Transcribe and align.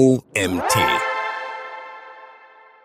OMT. 0.00 0.78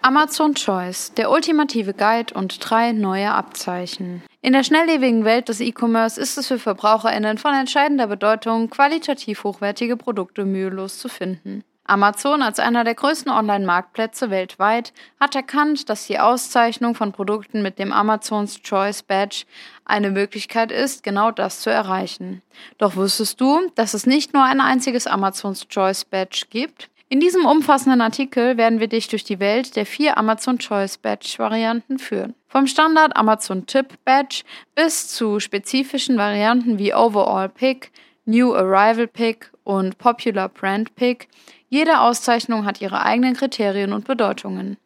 Amazon 0.02 0.54
Choice, 0.54 1.14
der 1.14 1.32
ultimative 1.32 1.94
Guide 1.94 2.34
und 2.34 2.58
drei 2.60 2.92
neue 2.92 3.32
Abzeichen. 3.32 4.22
In 4.42 4.52
der 4.52 4.66
schnelllebigen 4.66 5.24
Welt 5.24 5.48
des 5.48 5.62
E-Commerce 5.62 6.20
ist 6.20 6.38
es 6.38 6.48
für 6.48 6.60
VerbraucherInnen 6.60 7.38
von 7.38 7.54
entscheidender 7.54 8.08
Bedeutung, 8.08 8.70
qualitativ 8.70 9.46
hochwertige 9.46 9.96
Produkte 9.96 10.44
mühelos 10.44 11.00
zu 11.00 11.08
finden. 11.08 11.64
Amazon 11.86 12.42
als 12.42 12.60
einer 12.60 12.84
der 12.84 12.96
größten 12.96 13.32
Online-Marktplätze 13.32 14.30
weltweit 14.30 14.92
hat 15.18 15.36
erkannt, 15.36 15.88
dass 15.88 16.08
die 16.08 16.20
Auszeichnung 16.20 16.96
von 16.96 17.14
Produkten 17.14 17.62
mit 17.62 17.80
dem 17.80 17.94
Amazons 17.94 18.62
Choice 18.62 19.04
Badge 19.04 19.46
eine 19.86 20.12
Möglichkeit 20.12 20.70
ist, 20.70 21.02
genau 21.02 21.32
das 21.32 21.62
zu 21.62 21.70
erreichen. 21.70 22.42
Doch 22.78 22.98
wusstest 22.98 23.40
du, 23.40 23.72
dass 23.76 23.94
es 23.94 24.06
nicht 24.06 24.34
nur 24.34 24.44
ein 24.44 24.60
einziges 24.60 25.08
Amazons 25.08 25.70
Choice 25.70 26.04
Badge 26.04 26.48
gibt? 26.50 26.90
In 27.08 27.20
diesem 27.20 27.46
umfassenden 27.46 28.02
Artikel 28.02 28.58
werden 28.58 28.80
wir 28.80 28.88
dich 28.88 29.08
durch 29.08 29.24
die 29.24 29.40
Welt 29.40 29.76
der 29.76 29.86
vier 29.86 30.18
Amazon 30.18 30.58
Choice 30.58 30.98
Badge 30.98 31.36
Varianten 31.38 32.00
führen. 32.00 32.34
Vom 32.48 32.66
Standard 32.66 33.16
Amazon 33.16 33.68
Tip 33.68 33.94
Badge 34.06 34.42
bis 34.74 35.10
zu 35.10 35.40
spezifischen 35.40 36.18
Varianten 36.18 36.80
wie 36.80 36.96
Overall 36.96 37.50
Pick, 37.50 37.92
New 38.26 38.56
Arrival 38.56 39.08
Pick 39.08 39.52
und 39.64 40.00
Popular 40.00 40.50
Brand 40.50 40.96
Pick 40.96 41.28
jede 41.70 42.00
Auszeichnung 42.00 42.66
hat 42.66 42.82
ihre 42.82 43.02
eigenen 43.02 43.36
Kriterien 43.36 43.92
und 43.92 44.06
Bedeutungen. 44.06 44.78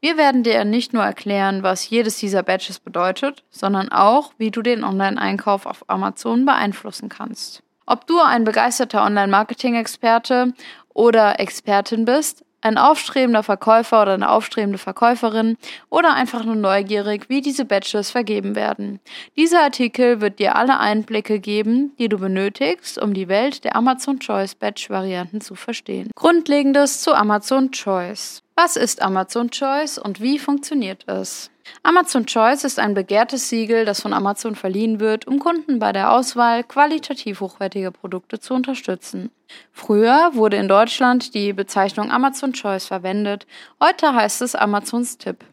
Wir 0.00 0.16
werden 0.16 0.42
dir 0.42 0.64
nicht 0.64 0.92
nur 0.94 1.02
erklären, 1.02 1.62
was 1.62 1.90
jedes 1.90 2.16
dieser 2.18 2.42
Badges 2.42 2.80
bedeutet, 2.80 3.44
sondern 3.50 3.90
auch, 3.90 4.32
wie 4.38 4.50
du 4.50 4.62
den 4.62 4.82
Online-Einkauf 4.82 5.66
auf 5.66 5.84
Amazon 5.88 6.46
beeinflussen 6.46 7.08
kannst. 7.08 7.62
Ob 7.86 8.06
du 8.06 8.20
ein 8.20 8.44
begeisterter 8.44 9.04
Online-Marketing-Experte 9.04 10.52
oder 10.98 11.38
Expertin 11.38 12.04
bist, 12.04 12.44
ein 12.60 12.76
aufstrebender 12.76 13.44
Verkäufer 13.44 14.02
oder 14.02 14.14
eine 14.14 14.30
aufstrebende 14.30 14.78
Verkäuferin 14.78 15.56
oder 15.90 16.14
einfach 16.14 16.44
nur 16.44 16.56
neugierig, 16.56 17.28
wie 17.28 17.40
diese 17.40 17.64
Badges 17.64 18.10
vergeben 18.10 18.56
werden. 18.56 18.98
Dieser 19.36 19.62
Artikel 19.62 20.20
wird 20.20 20.40
dir 20.40 20.56
alle 20.56 20.80
Einblicke 20.80 21.38
geben, 21.38 21.92
die 22.00 22.08
du 22.08 22.18
benötigst, 22.18 23.00
um 23.00 23.14
die 23.14 23.28
Welt 23.28 23.62
der 23.62 23.76
Amazon 23.76 24.18
Choice 24.18 24.56
Badge 24.56 24.86
Varianten 24.88 25.40
zu 25.40 25.54
verstehen. 25.54 26.10
Grundlegendes 26.16 27.00
zu 27.00 27.14
Amazon 27.14 27.70
Choice. 27.70 28.42
Was 28.60 28.74
ist 28.74 29.02
Amazon 29.02 29.52
Choice 29.52 29.98
und 29.98 30.20
wie 30.20 30.40
funktioniert 30.40 31.04
es? 31.06 31.48
Amazon 31.84 32.26
Choice 32.26 32.64
ist 32.64 32.80
ein 32.80 32.92
begehrtes 32.92 33.48
Siegel, 33.48 33.84
das 33.84 34.02
von 34.02 34.12
Amazon 34.12 34.56
verliehen 34.56 34.98
wird, 34.98 35.28
um 35.28 35.38
Kunden 35.38 35.78
bei 35.78 35.92
der 35.92 36.12
Auswahl 36.12 36.64
qualitativ 36.64 37.40
hochwertiger 37.40 37.92
Produkte 37.92 38.40
zu 38.40 38.54
unterstützen. 38.54 39.30
Früher 39.70 40.30
wurde 40.32 40.56
in 40.56 40.66
Deutschland 40.66 41.34
die 41.34 41.52
Bezeichnung 41.52 42.10
Amazon 42.10 42.52
Choice 42.52 42.86
verwendet, 42.86 43.46
heute 43.80 44.12
heißt 44.12 44.42
es 44.42 44.56
Amazons 44.56 45.18
Tipp. 45.18 45.44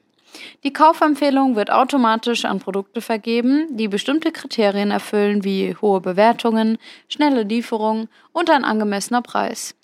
Die 0.63 0.73
Kaufempfehlung 0.73 1.55
wird 1.55 1.69
automatisch 1.69 2.43
an 2.43 2.57
Produkte 2.57 3.01
vergeben, 3.01 3.67
die 3.77 3.87
bestimmte 3.87 4.31
Kriterien 4.31 4.89
erfüllen 4.89 5.43
wie 5.43 5.75
hohe 5.79 6.01
Bewertungen, 6.01 6.79
schnelle 7.07 7.43
Lieferung 7.43 8.07
und 8.31 8.49
ein 8.49 8.65
angemessener 8.65 9.21
Preis. 9.21 9.75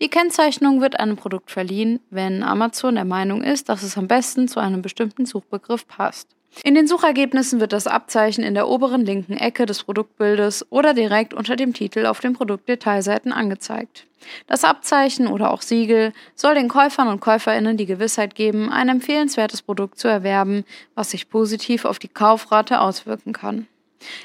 Die 0.00 0.08
Kennzeichnung 0.08 0.80
wird 0.80 1.00
einem 1.00 1.16
Produkt 1.16 1.50
verliehen, 1.50 2.00
wenn 2.10 2.42
Amazon 2.42 2.94
der 2.94 3.04
Meinung 3.04 3.42
ist, 3.42 3.68
dass 3.68 3.82
es 3.82 3.96
am 3.96 4.08
besten 4.08 4.48
zu 4.48 4.60
einem 4.60 4.82
bestimmten 4.82 5.26
Suchbegriff 5.26 5.86
passt. 5.86 6.28
In 6.64 6.74
den 6.74 6.86
Suchergebnissen 6.86 7.60
wird 7.60 7.72
das 7.72 7.86
Abzeichen 7.86 8.44
in 8.44 8.52
der 8.54 8.68
oberen 8.68 9.06
linken 9.06 9.36
Ecke 9.36 9.64
des 9.64 9.84
Produktbildes 9.84 10.66
oder 10.70 10.92
direkt 10.92 11.32
unter 11.32 11.56
dem 11.56 11.72
Titel 11.72 12.04
auf 12.04 12.20
den 12.20 12.34
Produktdetailseiten 12.34 13.32
angezeigt. 13.32 14.06
Das 14.46 14.62
Abzeichen 14.62 15.26
oder 15.26 15.50
auch 15.50 15.62
Siegel 15.62 16.12
soll 16.34 16.54
den 16.54 16.68
Käufern 16.68 17.08
und 17.08 17.20
Käuferinnen 17.20 17.76
die 17.76 17.86
Gewissheit 17.86 18.34
geben, 18.34 18.70
ein 18.70 18.88
empfehlenswertes 18.88 19.62
Produkt 19.62 19.98
zu 19.98 20.08
erwerben, 20.08 20.64
was 20.94 21.10
sich 21.10 21.30
positiv 21.30 21.84
auf 21.84 21.98
die 21.98 22.08
Kaufrate 22.08 22.80
auswirken 22.80 23.32
kann. 23.32 23.66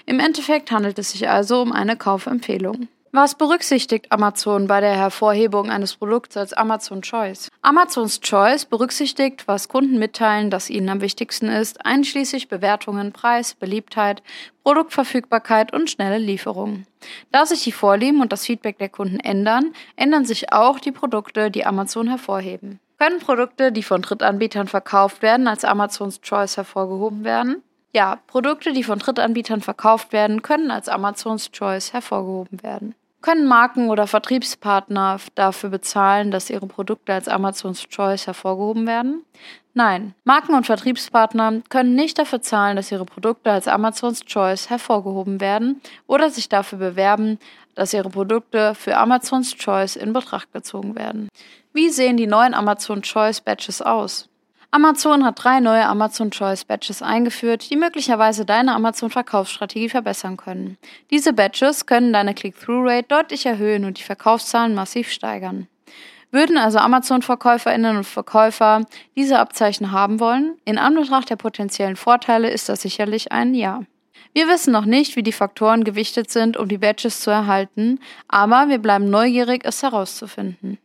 Im 0.06 0.20
Endeffekt 0.20 0.72
handelt 0.72 1.00
es 1.00 1.12
sich 1.12 1.30
also 1.30 1.62
um 1.62 1.72
eine 1.72 1.96
Kaufempfehlung. 1.96 2.88
Was 3.12 3.36
berücksichtigt 3.36 4.12
Amazon 4.12 4.68
bei 4.68 4.82
der 4.82 4.96
Hervorhebung 4.96 5.70
eines 5.70 5.96
Produkts 5.96 6.36
als 6.36 6.54
Amazon 6.54 7.02
Choice? 7.02 7.50
Amazons 7.62 8.20
Choice 8.20 8.66
berücksichtigt, 8.66 9.48
was 9.48 9.70
Kunden 9.70 9.98
mitteilen, 9.98 10.50
das 10.50 10.70
ihnen 10.70 10.90
am 10.90 11.02
wichtigsten 11.02 11.48
ist, 11.48 11.86
einschließlich 11.86 12.50
Bewertungen, 12.50 13.14
Preis, 13.14 13.54
Beliebtheit, 13.54 14.22
Produktverfügbarkeit 14.64 15.74
und 15.74 15.90
schnelle 15.90 16.18
Lieferung. 16.18 16.84
Da 17.32 17.46
sich 17.46 17.64
die 17.64 17.72
Vorlieben 17.72 18.22
und 18.22 18.34
das 18.34 18.46
Feedback 18.46 18.78
der 18.78 18.90
Kunden 18.90 19.20
ändern, 19.22 19.74
ändern 19.96 20.26
sich 20.26 20.52
auch 20.52 20.80
die 20.80 20.92
Produkte, 20.92 21.50
die 21.50 21.66
Amazon 21.66 22.10
hervorheben. 22.10 22.80
Können 23.00 23.20
Produkte, 23.20 23.72
die 23.72 23.84
von 23.84 24.02
Drittanbietern 24.02 24.68
verkauft 24.68 25.22
werden, 25.22 25.48
als 25.48 25.64
Amazons 25.64 26.20
Choice 26.22 26.58
hervorgehoben 26.58 27.24
werden? 27.24 27.64
Ja, 27.94 28.20
Produkte, 28.28 28.74
die 28.74 28.84
von 28.84 29.00
Drittanbietern 29.00 29.62
verkauft 29.62 30.12
werden, 30.12 30.42
können 30.42 30.72
als 30.72 30.90
Amazons 30.90 31.52
Choice 31.52 31.94
hervorgehoben 31.94 32.62
werden. 32.62 32.96
Können 33.22 33.48
Marken 33.48 33.90
oder 33.90 34.06
Vertriebspartner 34.06 35.20
dafür 35.36 35.70
bezahlen, 35.70 36.30
dass 36.30 36.50
ihre 36.50 36.68
Produkte 36.68 37.14
als 37.14 37.28
Amazons 37.28 37.88
Choice 37.90 38.28
hervorgehoben 38.28 38.86
werden? 38.86 39.24
Nein, 39.74 40.14
Marken 40.24 40.54
und 40.54 40.66
Vertriebspartner 40.66 41.62
können 41.70 41.96
nicht 41.96 42.20
dafür 42.20 42.42
zahlen, 42.42 42.76
dass 42.76 42.92
ihre 42.92 43.06
Produkte 43.06 43.52
als 43.52 43.68
Amazons 43.68 44.26
Choice 44.26 44.70
hervorgehoben 44.70 45.42
werden 45.42 45.82
oder 46.06 46.30
sich 46.30 46.50
dafür 46.50 46.80
bewerben, 46.80 47.40
dass 47.76 47.94
ihre 47.94 48.10
Produkte 48.10 48.76
für 48.76 48.98
Amazons 48.98 49.56
Choice 49.56 49.96
in 49.96 50.14
Betracht 50.14 50.52
gezogen 50.52 50.96
werden. 50.96 51.30
Wie 51.74 51.90
sehen 51.90 52.18
die 52.18 52.28
neuen 52.28 52.54
Amazon 52.54 53.02
Choice 53.02 53.42
Badges 53.42 53.82
aus? 53.82 54.30
Amazon 54.72 55.24
hat 55.24 55.44
drei 55.44 55.60
neue 55.62 55.86
Amazon 55.86 56.30
Choice 56.30 56.66
Badges 56.66 57.02
eingeführt, 57.02 57.70
die 57.70 57.78
möglicherweise 57.78 58.46
deine 58.46 58.76
Amazon-Verkaufsstrategie 58.76 59.90
verbessern 59.90 60.36
können. 60.36 60.78
Diese 61.10 61.32
Badges 61.32 61.86
können 61.86 62.12
deine 62.12 62.34
Click-Through-Rate 62.34 63.08
deutlich 63.08 63.46
erhöhen 63.46 63.86
und 63.86 63.98
die 63.98 64.04
Verkaufszahlen 64.04 64.76
massiv 64.76 65.10
steigern. 65.10 65.68
Würden 66.32 66.58
also 66.58 66.80
Amazon-Verkäuferinnen 66.80 67.98
und 67.98 68.04
Verkäufer 68.04 68.86
diese 69.16 69.40
Abzeichen 69.40 69.94
haben 69.94 70.20
wollen? 70.20 70.58
In 70.66 70.78
Anbetracht 70.78 71.30
der 71.30 71.38
potenziellen 71.38 71.96
Vorteile 71.96 72.50
ist 72.50 72.68
das 72.68 72.82
sicherlich 72.82 73.32
ein 73.32 73.54
Ja. 73.54 73.84
Wir 74.34 74.50
wissen 74.50 74.74
noch 74.74 74.86
nicht, 74.86 75.16
wie 75.16 75.24
die 75.24 75.32
Faktoren 75.32 75.86
gewichtet 75.86 76.30
sind, 76.30 76.58
um 76.58 76.68
die 76.68 76.78
Badges 76.78 77.22
zu 77.22 77.32
erhalten, 77.32 78.00
aber 78.28 78.68
wir 78.68 78.80
bleiben 78.80 79.10
neugierig, 79.10 79.62
es 79.64 79.82
herauszufinden. 79.82 80.78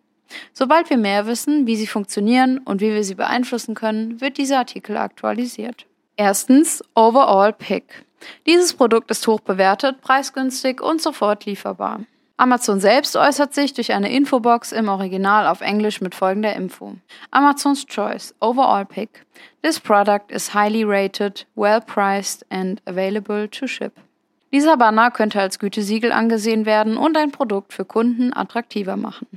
Sobald 0.53 0.91
wir 0.91 0.99
mehr 0.99 1.27
wissen, 1.27 1.67
wie 1.67 1.77
sie 1.77 1.87
funktionieren 1.87 2.59
und 2.59 2.81
wie 2.81 2.93
wir 2.93 3.05
sie 3.05 3.15
beeinflussen 3.15 3.75
können, 3.75 4.21
wird 4.21 4.39
dieser 4.39 4.59
Artikel 4.59 4.97
aktualisiert. 4.97 5.87
Erstens 6.17 6.83
Overall 6.95 7.53
Pick. 7.53 8.05
Dieses 8.47 8.75
Produkt 8.75 9.11
ist 9.11 9.27
hoch 9.27 9.41
bewertet, 9.41 10.01
preisgünstig 10.01 10.81
und 10.81 11.01
sofort 11.03 11.47
lieferbar. 11.47 12.01
Amazon 12.37 12.81
selbst 12.81 13.17
äußert 13.17 13.55
sich 13.55 13.73
durch 13.73 13.93
eine 13.93 14.13
Infobox 14.13 14.73
im 14.73 14.89
Original 14.89 15.47
auf 15.47 15.61
Englisch 15.61 16.01
mit 16.01 16.15
folgender 16.15 16.55
Info. 16.55 16.97
Amazon's 17.31 17.87
Choice 17.87 18.35
Overall 18.41 18.85
Pick. 18.85 19.25
This 19.63 19.79
product 19.79 20.31
is 20.31 20.53
highly 20.53 20.83
rated, 20.83 21.47
well 21.55 21.81
priced 21.81 22.45
and 22.51 22.83
available 22.85 23.49
to 23.49 23.67
ship. 23.67 23.93
Dieser 24.53 24.77
Banner 24.77 25.11
könnte 25.11 25.41
als 25.41 25.59
Gütesiegel 25.59 26.13
angesehen 26.13 26.67
werden 26.67 26.97
und 26.97 27.17
ein 27.17 27.31
Produkt 27.31 27.73
für 27.73 27.85
Kunden 27.85 28.33
attraktiver 28.35 28.97
machen. 28.97 29.29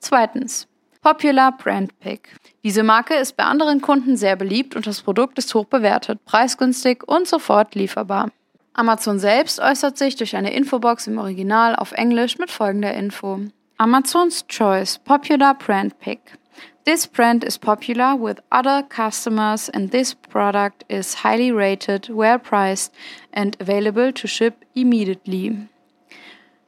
Zweitens. 0.00 0.66
Popular 1.00 1.52
Brand 1.56 1.98
Pick. 2.00 2.34
Diese 2.64 2.82
Marke 2.82 3.14
ist 3.14 3.36
bei 3.36 3.44
anderen 3.44 3.80
Kunden 3.80 4.16
sehr 4.16 4.36
beliebt 4.36 4.74
und 4.74 4.86
das 4.86 5.00
Produkt 5.00 5.38
ist 5.38 5.54
hoch 5.54 5.66
bewertet, 5.66 6.24
preisgünstig 6.24 7.02
und 7.06 7.28
sofort 7.28 7.74
lieferbar. 7.74 8.30
Amazon 8.72 9.18
selbst 9.18 9.60
äußert 9.60 9.96
sich 9.96 10.16
durch 10.16 10.36
eine 10.36 10.52
Infobox 10.52 11.06
im 11.06 11.18
Original 11.18 11.76
auf 11.76 11.92
Englisch 11.92 12.38
mit 12.38 12.50
folgender 12.50 12.94
Info. 12.94 13.40
Amazon's 13.78 14.46
Choice 14.48 14.98
Popular 14.98 15.54
Brand 15.54 15.98
Pick. 15.98 16.38
This 16.84 17.06
brand 17.06 17.44
is 17.44 17.58
popular 17.58 18.16
with 18.16 18.40
other 18.50 18.82
customers 18.82 19.68
and 19.68 19.90
this 19.90 20.14
product 20.14 20.84
is 20.88 21.22
highly 21.22 21.52
rated, 21.52 22.08
well 22.08 22.38
priced 22.38 22.92
and 23.32 23.56
available 23.60 24.12
to 24.12 24.26
ship 24.26 24.64
immediately. 24.74 25.68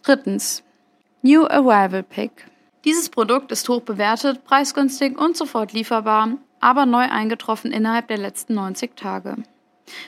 Drittens. 0.03 0.63
New 1.23 1.47
Arrival 1.47 2.03
Pick. 2.03 2.45
Dieses 2.85 3.11
Produkt 3.11 3.53
ist 3.53 3.69
hoch 3.69 3.83
bewertet, 3.83 4.45
preisgünstig 4.45 5.19
und 5.19 5.37
sofort 5.37 5.73
lieferbar, 5.73 6.39
aber 6.61 6.87
neu 6.87 7.03
eingetroffen 7.03 7.73
innerhalb 7.73 8.09
der 8.09 8.19
letzten 8.19 8.55
90 8.55 8.97
Tage. 8.97 9.37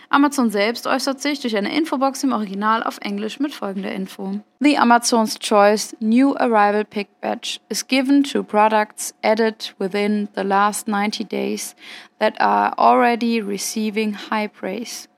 Amazon 0.09 0.51
selbst 0.51 0.87
äußert 0.87 1.21
sich 1.21 1.41
durch 1.41 1.57
eine 1.57 1.75
Infobox 1.77 2.23
im 2.23 2.33
Original 2.33 2.83
auf 2.83 2.99
Englisch 2.99 3.41
mit 3.41 3.53
folgender 3.53 3.93
Info. 3.93 4.41
The 4.61 4.79
Amazon's 4.79 5.39
Choice 5.39 5.97
New 6.01 6.35
Arrival 6.37 6.85
Pick 6.85 7.09
Badge 7.21 7.59
is 7.69 7.87
given 7.87 8.23
to 8.25 8.43
products 8.43 9.13
added 9.23 9.75
within 9.79 10.29
the 10.35 10.43
last 10.43 10.87
90 10.87 11.25
days 11.25 11.75
that 12.21 12.41
are 12.41 12.79
already 12.79 13.41
receiving 13.41 14.15
high 14.31 14.49
praise. 14.49 15.09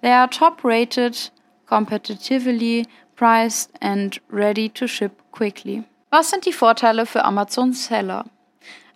They 0.00 0.12
are 0.12 0.28
top 0.28 0.64
rated, 0.64 1.30
competitively 1.68 2.86
priced 3.14 3.70
and 3.80 4.18
ready 4.30 4.68
to 4.70 4.88
ship 4.88 5.20
quickly. 5.30 5.84
Was 6.14 6.28
sind 6.28 6.44
die 6.44 6.52
Vorteile 6.52 7.06
für 7.06 7.24
Amazon 7.24 7.72
Seller? 7.72 8.26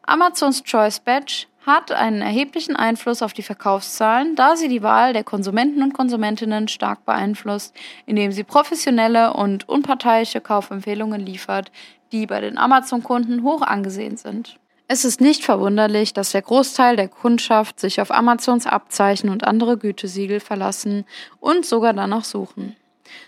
Amazons 0.02 0.62
Choice 0.64 1.00
Badge 1.00 1.46
hat 1.64 1.90
einen 1.90 2.20
erheblichen 2.20 2.76
Einfluss 2.76 3.22
auf 3.22 3.32
die 3.32 3.42
Verkaufszahlen, 3.42 4.36
da 4.36 4.54
sie 4.54 4.68
die 4.68 4.82
Wahl 4.82 5.14
der 5.14 5.24
Konsumenten 5.24 5.82
und 5.82 5.94
Konsumentinnen 5.94 6.68
stark 6.68 7.06
beeinflusst, 7.06 7.74
indem 8.04 8.32
sie 8.32 8.44
professionelle 8.44 9.32
und 9.32 9.66
unparteiische 9.66 10.42
Kaufempfehlungen 10.42 11.22
liefert, 11.22 11.72
die 12.12 12.26
bei 12.26 12.42
den 12.42 12.58
Amazon-Kunden 12.58 13.42
hoch 13.42 13.62
angesehen 13.62 14.18
sind. 14.18 14.58
Es 14.86 15.06
ist 15.06 15.22
nicht 15.22 15.42
verwunderlich, 15.42 16.12
dass 16.12 16.32
der 16.32 16.42
Großteil 16.42 16.96
der 16.96 17.08
Kundschaft 17.08 17.80
sich 17.80 18.02
auf 18.02 18.10
Amazons 18.10 18.66
Abzeichen 18.66 19.30
und 19.30 19.42
andere 19.42 19.78
Gütesiegel 19.78 20.40
verlassen 20.40 21.06
und 21.40 21.64
sogar 21.64 21.94
danach 21.94 22.24
suchen. 22.24 22.76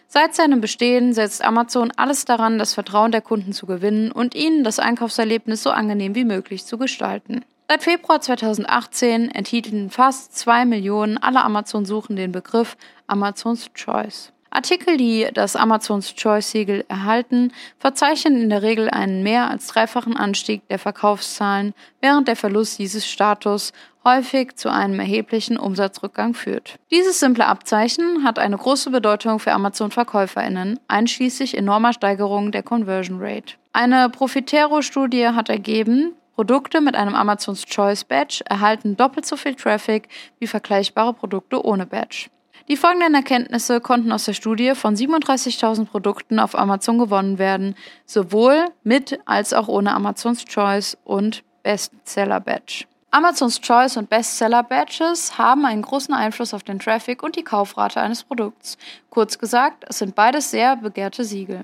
Seit 0.06 0.34
seinem 0.34 0.60
Bestehen 0.60 1.12
setzt 1.12 1.44
Amazon 1.44 1.92
alles 1.96 2.25
daran, 2.25 2.58
das 2.58 2.75
Vertrauen 2.75 3.12
der 3.12 3.20
Kunden 3.20 3.52
zu 3.52 3.66
gewinnen 3.66 4.10
und 4.10 4.34
ihnen 4.34 4.64
das 4.64 4.78
Einkaufserlebnis 4.78 5.62
so 5.62 5.70
angenehm 5.70 6.14
wie 6.14 6.25
möglich 6.25 6.64
zu 6.64 6.78
gestalten. 6.78 7.44
Seit 7.69 7.82
Februar 7.82 8.20
2018 8.20 9.30
enthielten 9.30 9.90
fast 9.90 10.36
zwei 10.36 10.64
Millionen 10.64 11.19
aller 11.19 11.44
Amazon-Suchen 11.44 12.16
den 12.16 12.32
Begriff 12.32 12.78
Amazons 13.06 13.70
Choice. 13.75 14.32
Artikel, 14.50 14.96
die 14.96 15.28
das 15.34 15.56
Amazons 15.56 16.14
Choice-Siegel 16.14 16.84
erhalten, 16.88 17.52
verzeichnen 17.78 18.40
in 18.40 18.48
der 18.48 18.62
Regel 18.62 18.88
einen 18.88 19.22
mehr 19.22 19.50
als 19.50 19.66
dreifachen 19.66 20.16
Anstieg 20.16 20.66
der 20.69 20.78
Verkaufszahlen, 20.78 21.75
während 22.00 22.28
der 22.28 22.36
Verlust 22.36 22.78
dieses 22.78 23.06
Status 23.06 23.72
häufig 24.08 24.56
zu 24.56 24.70
einem 24.70 24.99
erheblichen 25.00 25.58
Umsatzrückgang 25.58 26.34
führt. 26.34 26.76
Dieses 26.90 27.20
simple 27.20 27.46
Abzeichen 27.46 28.25
hat 28.25 28.38
eine 28.38 28.56
große 28.56 28.90
Bedeutung 28.90 29.38
für 29.38 29.52
Amazon-VerkäuferInnen, 29.52 30.81
einschließlich 30.88 31.56
enormer 31.56 31.93
Steigerungen 31.93 32.52
der 32.52 32.62
Conversion 32.62 33.19
Rate. 33.20 33.55
Eine 33.72 34.08
Profitero-Studie 34.08 35.28
hat 35.28 35.49
ergeben, 35.49 36.14
Produkte 36.34 36.81
mit 36.81 36.94
einem 36.94 37.14
Amazons 37.14 37.66
Choice 37.66 38.05
Badge 38.05 38.43
erhalten 38.49 38.96
doppelt 38.96 39.26
so 39.26 39.37
viel 39.37 39.56
Traffic 39.56 40.08
wie 40.38 40.46
vergleichbare 40.46 41.12
Produkte 41.12 41.64
ohne 41.64 41.84
Badge. 41.84 42.31
Die 42.69 42.76
folgenden 42.76 43.14
Erkenntnisse 43.14 43.81
konnten 43.81 44.12
aus 44.12 44.26
der 44.26 44.34
Studie 44.34 44.75
von 44.75 44.94
37.000 44.94 45.87
Produkten 45.87 46.38
auf 46.38 46.56
Amazon 46.56 46.99
gewonnen 46.99 47.38
werden, 47.38 47.75
sowohl 48.04 48.66
mit 48.84 49.19
als 49.25 49.52
auch 49.52 49.69
ohne 49.69 49.94
Amazons 49.94 50.44
Choice 50.44 50.96
und 51.04 51.43
Bestseller 51.62 52.40
Badge. 52.40 52.84
Amazons 53.10 53.62
Choice 53.62 53.96
und 53.96 54.10
Bestseller 54.10 54.62
Badges 54.62 55.38
haben 55.38 55.64
einen 55.64 55.81
großen 55.81 56.12
Einfluss 56.12 56.52
auf 56.52 56.62
den 56.62 56.78
Traffic 56.78 57.22
und 57.22 57.37
die 57.37 57.43
Kaufrate 57.43 58.02
eines 58.02 58.22
Produkts. 58.22 58.76
Kurz 59.08 59.38
gesagt, 59.38 59.87
es 59.88 59.99
sind 59.99 60.14
beides 60.14 60.50
sehr 60.50 60.76
begehrte 60.76 61.25
Siegel. 61.25 61.62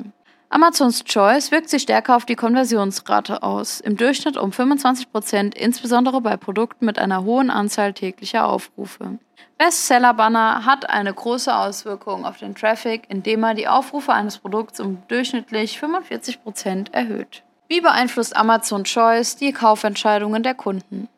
Amazons 0.48 1.04
Choice 1.04 1.50
wirkt 1.50 1.68
sich 1.68 1.82
stärker 1.82 2.16
auf 2.16 2.24
die 2.24 2.34
Konversionsrate 2.34 3.42
aus, 3.42 3.80
im 3.80 3.98
Durchschnitt 3.98 4.38
um 4.38 4.52
25 4.52 5.12
Prozent, 5.12 5.54
insbesondere 5.54 6.22
bei 6.22 6.38
Produkten 6.38 6.86
mit 6.86 6.98
einer 6.98 7.24
hohen 7.24 7.50
Anzahl 7.50 7.92
täglicher 7.92 8.46
Aufrufe. 8.48 9.18
Bestseller-Banner 9.58 10.64
hat 10.64 10.88
eine 10.88 11.12
große 11.12 11.54
Auswirkung 11.54 12.24
auf 12.24 12.38
den 12.38 12.54
Traffic, 12.54 13.02
indem 13.08 13.44
er 13.44 13.52
die 13.52 13.68
Aufrufe 13.68 14.14
eines 14.14 14.38
Produkts 14.38 14.80
um 14.80 15.02
durchschnittlich 15.08 15.78
45 15.78 16.42
Prozent 16.42 16.94
erhöht. 16.94 17.42
Wie 17.68 17.82
beeinflusst 17.82 18.34
Amazon 18.34 18.84
Choice 18.84 19.36
die 19.36 19.52
Kaufentscheidungen 19.52 20.42
der 20.42 20.54
Kunden? 20.54 21.08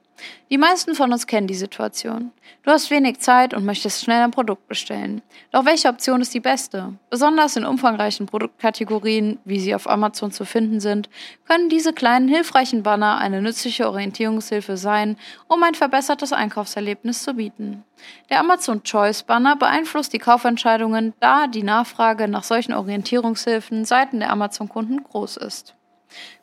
Die 0.51 0.59
meisten 0.59 0.95
von 0.95 1.13
uns 1.13 1.27
kennen 1.27 1.47
die 1.47 1.55
Situation. 1.55 2.31
Du 2.63 2.71
hast 2.71 2.91
wenig 2.91 3.19
Zeit 3.21 3.53
und 3.53 3.65
möchtest 3.65 4.05
schnell 4.05 4.23
ein 4.23 4.31
Produkt 4.31 4.69
bestellen. 4.69 5.23
Doch 5.51 5.65
welche 5.65 5.89
Option 5.89 6.21
ist 6.21 6.35
die 6.35 6.41
beste? 6.41 6.95
Besonders 7.11 7.57
in 7.57 7.65
umfangreichen 7.65 8.27
Produktkategorien, 8.27 9.39
wie 9.45 9.61
sie 9.61 9.75
auf 9.75 9.89
Amazon 9.89 10.33
zu 10.33 10.45
finden 10.45 10.81
sind, 10.81 11.09
können 11.47 11.69
diese 11.69 11.93
kleinen 11.93 12.29
hilfreichen 12.29 12.83
Banner 12.83 13.19
eine 13.19 13.43
nützliche 13.43 13.89
Orientierungshilfe 13.89 14.77
sein, 14.77 15.17
um 15.49 15.63
ein 15.63 15.75
verbessertes 15.75 16.33
Einkaufserlebnis 16.33 17.23
zu 17.23 17.35
bieten. 17.35 17.85
Der 18.31 18.41
Amazon 18.41 18.83
Choice 18.83 19.23
Banner 19.23 19.57
beeinflusst 19.57 20.13
die 20.13 20.19
Kaufentscheidungen, 20.19 21.13
da 21.21 21.47
die 21.47 21.63
Nachfrage 21.63 22.29
nach 22.29 22.45
solchen 22.45 22.73
Orientierungshilfen 22.73 23.85
seiten 23.85 24.21
der 24.21 24.31
Amazon-Kunden 24.31 25.03
groß 25.03 25.39
ist. 25.39 25.75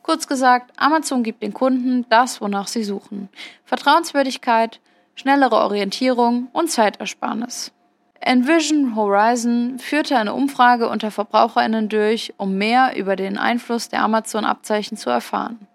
Kurz 0.02 0.28
gesagt, 0.28 0.72
Amazon 0.78 1.24
gibt 1.24 1.44
den 1.44 1.54
Kunden 1.54 2.06
das, 2.10 2.42
wonach 2.42 2.68
sie 2.68 2.84
suchen. 2.84 3.30
Vertrauenswürdigkeit, 3.66 4.80
schnellere 5.16 5.56
Orientierung 5.56 6.50
und 6.52 6.72
Zeitersparnis. 6.72 7.72
Envision 8.20 8.96
Horizon 8.96 9.80
führte 9.80 10.18
eine 10.18 10.34
Umfrage 10.34 10.88
unter 10.88 11.12
VerbraucherInnen 11.12 11.90
durch, 11.90 12.34
um 12.38 12.58
mehr 12.58 12.96
über 12.96 13.16
den 13.16 13.38
Einfluss 13.38 13.90
der 13.90 14.02
Amazon-Abzeichen 14.02 14.98
zu 14.98 15.10
erfahren. 15.10 15.68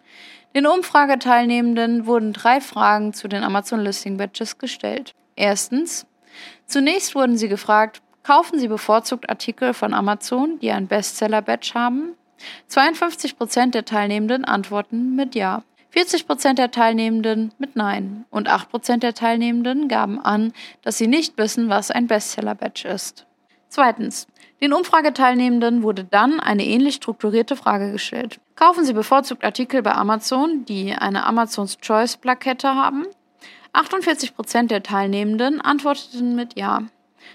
Den 0.54 0.66
Umfrageteilnehmenden 0.66 2.06
wurden 2.06 2.32
drei 2.32 2.60
Fragen 2.60 3.12
zu 3.12 3.28
den 3.28 3.44
Amazon 3.44 3.80
Listing 3.80 4.16
Badges 4.16 4.56
gestellt. 4.56 5.12
Erstens, 5.36 6.06
zunächst 6.66 7.14
wurden 7.14 7.36
sie 7.36 7.48
gefragt, 7.48 8.00
kaufen 8.22 8.58
Sie 8.58 8.68
bevorzugt 8.68 9.28
Artikel 9.28 9.74
von 9.74 9.92
Amazon, 9.92 10.58
die 10.60 10.72
ein 10.72 10.86
Bestseller-Badge 10.86 11.72
haben? 11.74 12.14
52 12.68 13.36
Prozent 13.36 13.74
der 13.74 13.84
Teilnehmenden 13.84 14.44
antworten 14.44 15.16
mit 15.16 15.34
Ja, 15.34 15.62
40 15.90 16.26
Prozent 16.26 16.58
der 16.58 16.70
Teilnehmenden 16.70 17.52
mit 17.58 17.74
Nein 17.74 18.24
und 18.30 18.48
8 18.48 18.70
Prozent 18.70 19.02
der 19.02 19.14
Teilnehmenden 19.14 19.88
gaben 19.88 20.20
an, 20.20 20.52
dass 20.82 20.98
sie 20.98 21.06
nicht 21.06 21.38
wissen, 21.38 21.68
was 21.68 21.90
ein 21.90 22.06
Bestseller-Badge 22.06 22.88
ist. 22.88 23.26
Zweitens. 23.68 24.26
Den 24.60 24.72
Umfrageteilnehmenden 24.72 25.84
wurde 25.84 26.02
dann 26.04 26.40
eine 26.40 26.64
ähnlich 26.64 26.96
strukturierte 26.96 27.54
Frage 27.54 27.92
gestellt. 27.92 28.40
Kaufen 28.56 28.84
Sie 28.84 28.92
bevorzugt 28.92 29.44
Artikel 29.44 29.82
bei 29.82 29.92
Amazon, 29.92 30.64
die 30.64 30.92
eine 30.94 31.24
Amazons 31.24 31.78
Choice-Plakette 31.80 32.74
haben? 32.74 33.06
48 33.72 34.34
Prozent 34.34 34.72
der 34.72 34.82
Teilnehmenden 34.82 35.60
antworteten 35.60 36.34
mit 36.34 36.58
Ja. 36.58 36.82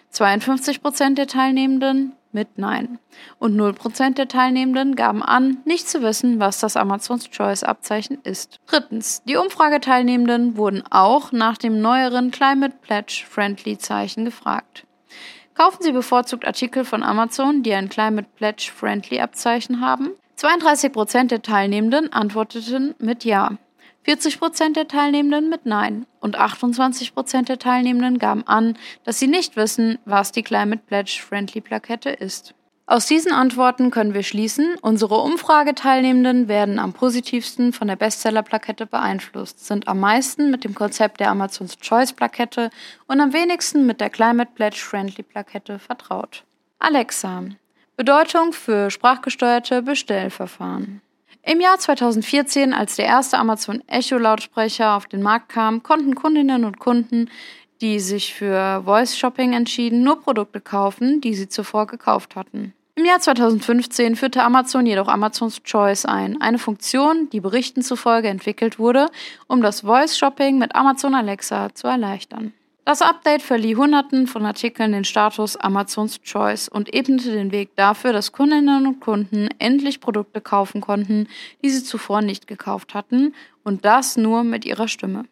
52 0.09 0.81
Prozent 0.81 1.17
der 1.17 1.27
Teilnehmenden 1.27 2.13
mit 2.33 2.57
Nein. 2.57 2.99
Und 3.39 3.55
0% 3.55 4.15
der 4.15 4.27
Teilnehmenden 4.27 4.95
gaben 4.95 5.23
an, 5.23 5.57
nicht 5.65 5.87
zu 5.87 6.01
wissen, 6.01 6.39
was 6.39 6.59
das 6.59 6.75
Amazons 6.75 7.29
Choice 7.29 7.63
Abzeichen 7.63 8.19
ist. 8.23 8.59
Drittens. 8.67 9.23
Die 9.23 9.37
Umfrageteilnehmenden 9.37 10.57
wurden 10.57 10.83
auch 10.89 11.31
nach 11.31 11.57
dem 11.57 11.81
neueren 11.81 12.31
Climate 12.31 12.75
Pledge 12.81 13.23
Friendly 13.27 13.77
Zeichen 13.77 14.25
gefragt. 14.25 14.85
Kaufen 15.53 15.83
Sie 15.83 15.91
bevorzugt 15.91 16.45
Artikel 16.47 16.83
von 16.83 17.03
Amazon, 17.03 17.61
die 17.61 17.73
ein 17.73 17.89
Climate 17.89 18.27
Pledge 18.35 18.71
Friendly 18.75 19.19
Abzeichen 19.19 19.81
haben? 19.81 20.11
32% 20.39 21.27
der 21.27 21.41
Teilnehmenden 21.41 22.11
antworteten 22.11 22.95
mit 22.97 23.23
Ja. 23.23 23.51
40 24.03 24.39
Prozent 24.39 24.75
der 24.75 24.87
Teilnehmenden 24.87 25.49
mit 25.49 25.65
Nein 25.65 26.05
und 26.19 26.35
28 26.35 27.13
Prozent 27.13 27.47
der 27.47 27.59
Teilnehmenden 27.59 28.19
gaben 28.19 28.45
an, 28.45 28.77
dass 29.05 29.19
sie 29.19 29.27
nicht 29.27 29.55
wissen, 29.55 29.97
was 30.05 30.31
die 30.31 30.43
Climate 30.43 30.81
Pledge 30.85 31.21
Friendly 31.25 31.61
Plakette 31.61 32.09
ist. 32.09 32.53
Aus 32.85 33.05
diesen 33.05 33.31
Antworten 33.31 33.91
können 33.91 34.13
wir 34.13 34.23
schließen, 34.23 34.75
unsere 34.81 35.15
Umfrageteilnehmenden 35.21 36.49
werden 36.49 36.79
am 36.79 36.91
positivsten 36.91 37.71
von 37.71 37.87
der 37.87 37.95
Bestseller-Plakette 37.95 38.85
beeinflusst, 38.85 39.65
sind 39.65 39.87
am 39.87 40.01
meisten 40.01 40.51
mit 40.51 40.65
dem 40.65 40.75
Konzept 40.75 41.21
der 41.21 41.31
Amazons 41.31 41.79
Choice-Plakette 41.79 42.71
und 43.07 43.21
am 43.21 43.31
wenigsten 43.31 43.85
mit 43.85 44.01
der 44.01 44.09
Climate 44.09 44.51
Pledge 44.53 44.79
Friendly 44.79 45.23
Plakette 45.23 45.79
vertraut. 45.79 46.43
Alexa. 46.79 47.45
Bedeutung 47.95 48.51
für 48.51 48.91
sprachgesteuerte 48.91 49.81
Bestellverfahren. 49.81 51.01
Im 51.45 51.59
Jahr 51.59 51.77
2014, 51.77 52.73
als 52.73 52.95
der 52.95 53.05
erste 53.05 53.37
Amazon 53.37 53.83
Echo 53.87 54.17
Lautsprecher 54.17 54.95
auf 54.95 55.07
den 55.07 55.21
Markt 55.21 55.49
kam, 55.49 55.83
konnten 55.83 56.15
Kundinnen 56.15 56.63
und 56.63 56.79
Kunden, 56.79 57.29
die 57.81 57.99
sich 57.99 58.33
für 58.33 58.81
Voice 58.85 59.17
Shopping 59.17 59.51
entschieden, 59.51 60.03
nur 60.03 60.21
Produkte 60.21 60.61
kaufen, 60.61 61.19
die 61.19 61.35
sie 61.35 61.49
zuvor 61.49 61.85
gekauft 61.85 62.37
hatten. 62.37 62.73
Im 62.95 63.03
Jahr 63.03 63.19
2015 63.19 64.15
führte 64.15 64.41
Amazon 64.41 64.85
jedoch 64.85 65.09
Amazons 65.09 65.63
Choice 65.63 66.05
ein, 66.05 66.39
eine 66.39 66.59
Funktion, 66.59 67.29
die 67.31 67.41
Berichten 67.41 67.81
zufolge 67.81 68.29
entwickelt 68.29 68.79
wurde, 68.79 69.07
um 69.47 69.61
das 69.61 69.81
Voice 69.81 70.17
Shopping 70.17 70.57
mit 70.57 70.75
Amazon 70.75 71.13
Alexa 71.13 71.75
zu 71.75 71.87
erleichtern. 71.87 72.53
Das 72.85 73.01
Update 73.01 73.41
verlieh 73.41 73.77
Hunderten 73.77 74.27
von 74.27 74.45
Artikeln 74.45 74.91
den 74.91 75.05
Status 75.05 75.55
Amazons 75.55 76.21
Choice 76.21 76.67
und 76.67 76.93
ebnete 76.93 77.31
den 77.31 77.53
Weg 77.53 77.73
dafür, 77.77 78.11
dass 78.11 78.33
Kundinnen 78.33 78.85
und 78.85 78.99
Kunden 78.99 79.47
endlich 79.57 80.01
Produkte 80.01 80.41
kaufen 80.41 80.81
konnten, 80.81 81.29
die 81.63 81.69
sie 81.69 81.83
zuvor 81.83 82.21
nicht 82.21 82.45
gekauft 82.45 82.93
hatten, 82.93 83.33
und 83.63 83.85
das 83.85 84.17
nur 84.17 84.43
mit 84.43 84.65
ihrer 84.65 84.89
Stimme. 84.89 85.23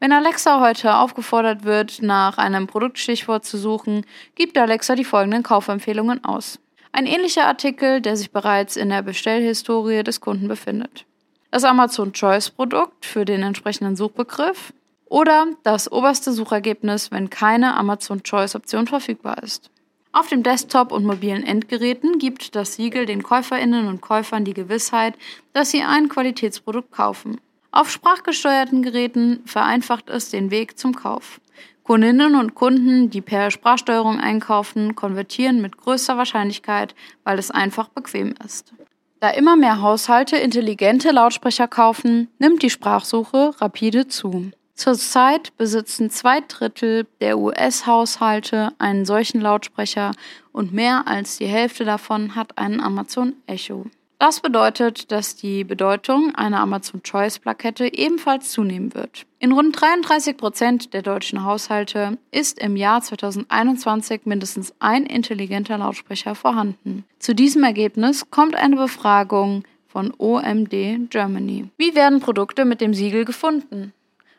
Wenn 0.00 0.10
Alexa 0.10 0.60
heute 0.60 0.96
aufgefordert 0.96 1.62
wird, 1.62 2.02
nach 2.02 2.38
einem 2.38 2.66
Produktstichwort 2.66 3.44
zu 3.44 3.56
suchen, 3.56 4.04
gibt 4.34 4.58
Alexa 4.58 4.96
die 4.96 5.04
folgenden 5.04 5.44
Kaufempfehlungen 5.44 6.24
aus. 6.24 6.58
Ein 6.90 7.06
ähnlicher 7.06 7.46
Artikel, 7.46 8.00
der 8.00 8.16
sich 8.16 8.32
bereits 8.32 8.76
in 8.76 8.88
der 8.88 9.02
Bestellhistorie 9.02 10.02
des 10.02 10.20
Kunden 10.20 10.48
befindet. 10.48 11.04
Das 11.52 11.62
Amazon 11.62 12.12
Choice 12.12 12.50
Produkt 12.50 13.06
für 13.06 13.24
den 13.24 13.42
entsprechenden 13.42 13.94
Suchbegriff, 13.94 14.72
oder 15.10 15.48
das 15.64 15.92
oberste 15.92 16.32
Suchergebnis, 16.32 17.10
wenn 17.10 17.28
keine 17.28 17.76
Amazon 17.76 18.22
Choice 18.22 18.54
Option 18.54 18.86
verfügbar 18.86 19.42
ist. 19.42 19.70
Auf 20.12 20.28
dem 20.28 20.42
Desktop 20.42 20.90
und 20.90 21.04
mobilen 21.04 21.44
Endgeräten 21.44 22.18
gibt 22.18 22.56
das 22.56 22.76
Siegel 22.76 23.06
den 23.06 23.22
Käuferinnen 23.22 23.86
und 23.86 24.00
Käufern 24.00 24.44
die 24.44 24.54
Gewissheit, 24.54 25.14
dass 25.52 25.70
sie 25.70 25.82
ein 25.82 26.08
Qualitätsprodukt 26.08 26.90
kaufen. 26.90 27.40
Auf 27.70 27.90
sprachgesteuerten 27.90 28.82
Geräten 28.82 29.42
vereinfacht 29.46 30.08
es 30.08 30.30
den 30.30 30.50
Weg 30.50 30.78
zum 30.78 30.96
Kauf. 30.96 31.40
Kundinnen 31.84 32.34
und 32.34 32.54
Kunden, 32.54 33.10
die 33.10 33.20
per 33.20 33.50
Sprachsteuerung 33.50 34.18
einkaufen, 34.18 34.94
konvertieren 34.94 35.60
mit 35.60 35.76
größter 35.76 36.16
Wahrscheinlichkeit, 36.16 36.94
weil 37.24 37.38
es 37.38 37.50
einfach 37.50 37.88
bequem 37.88 38.34
ist. 38.44 38.72
Da 39.20 39.30
immer 39.30 39.56
mehr 39.56 39.80
Haushalte 39.80 40.36
intelligente 40.36 41.10
Lautsprecher 41.10 41.68
kaufen, 41.68 42.28
nimmt 42.38 42.62
die 42.62 42.70
Sprachsuche 42.70 43.52
rapide 43.60 44.08
zu. 44.08 44.50
Zurzeit 44.80 45.54
besitzen 45.58 46.08
zwei 46.08 46.40
Drittel 46.40 47.06
der 47.20 47.38
US-Haushalte 47.38 48.72
einen 48.78 49.04
solchen 49.04 49.38
Lautsprecher 49.38 50.12
und 50.52 50.72
mehr 50.72 51.06
als 51.06 51.36
die 51.36 51.44
Hälfte 51.44 51.84
davon 51.84 52.34
hat 52.34 52.56
einen 52.56 52.80
Amazon 52.80 53.34
Echo. 53.46 53.84
Das 54.18 54.40
bedeutet, 54.40 55.12
dass 55.12 55.36
die 55.36 55.64
Bedeutung 55.64 56.34
einer 56.34 56.60
Amazon 56.60 57.02
Choice-Plakette 57.02 57.92
ebenfalls 57.92 58.52
zunehmen 58.52 58.94
wird. 58.94 59.26
In 59.38 59.52
rund 59.52 59.78
33 59.78 60.38
Prozent 60.38 60.94
der 60.94 61.02
deutschen 61.02 61.44
Haushalte 61.44 62.16
ist 62.30 62.58
im 62.58 62.74
Jahr 62.74 63.02
2021 63.02 64.22
mindestens 64.24 64.72
ein 64.78 65.04
intelligenter 65.04 65.76
Lautsprecher 65.76 66.34
vorhanden. 66.34 67.04
Zu 67.18 67.34
diesem 67.34 67.64
Ergebnis 67.64 68.30
kommt 68.30 68.56
eine 68.56 68.76
Befragung 68.76 69.64
von 69.86 70.14
OMD 70.16 71.10
Germany. 71.10 71.68
Wie 71.76 71.94
werden 71.94 72.20
Produkte 72.20 72.64
mit 72.64 72.80
dem 72.80 72.94
Siegel 72.94 73.26
gefunden? 73.26 73.92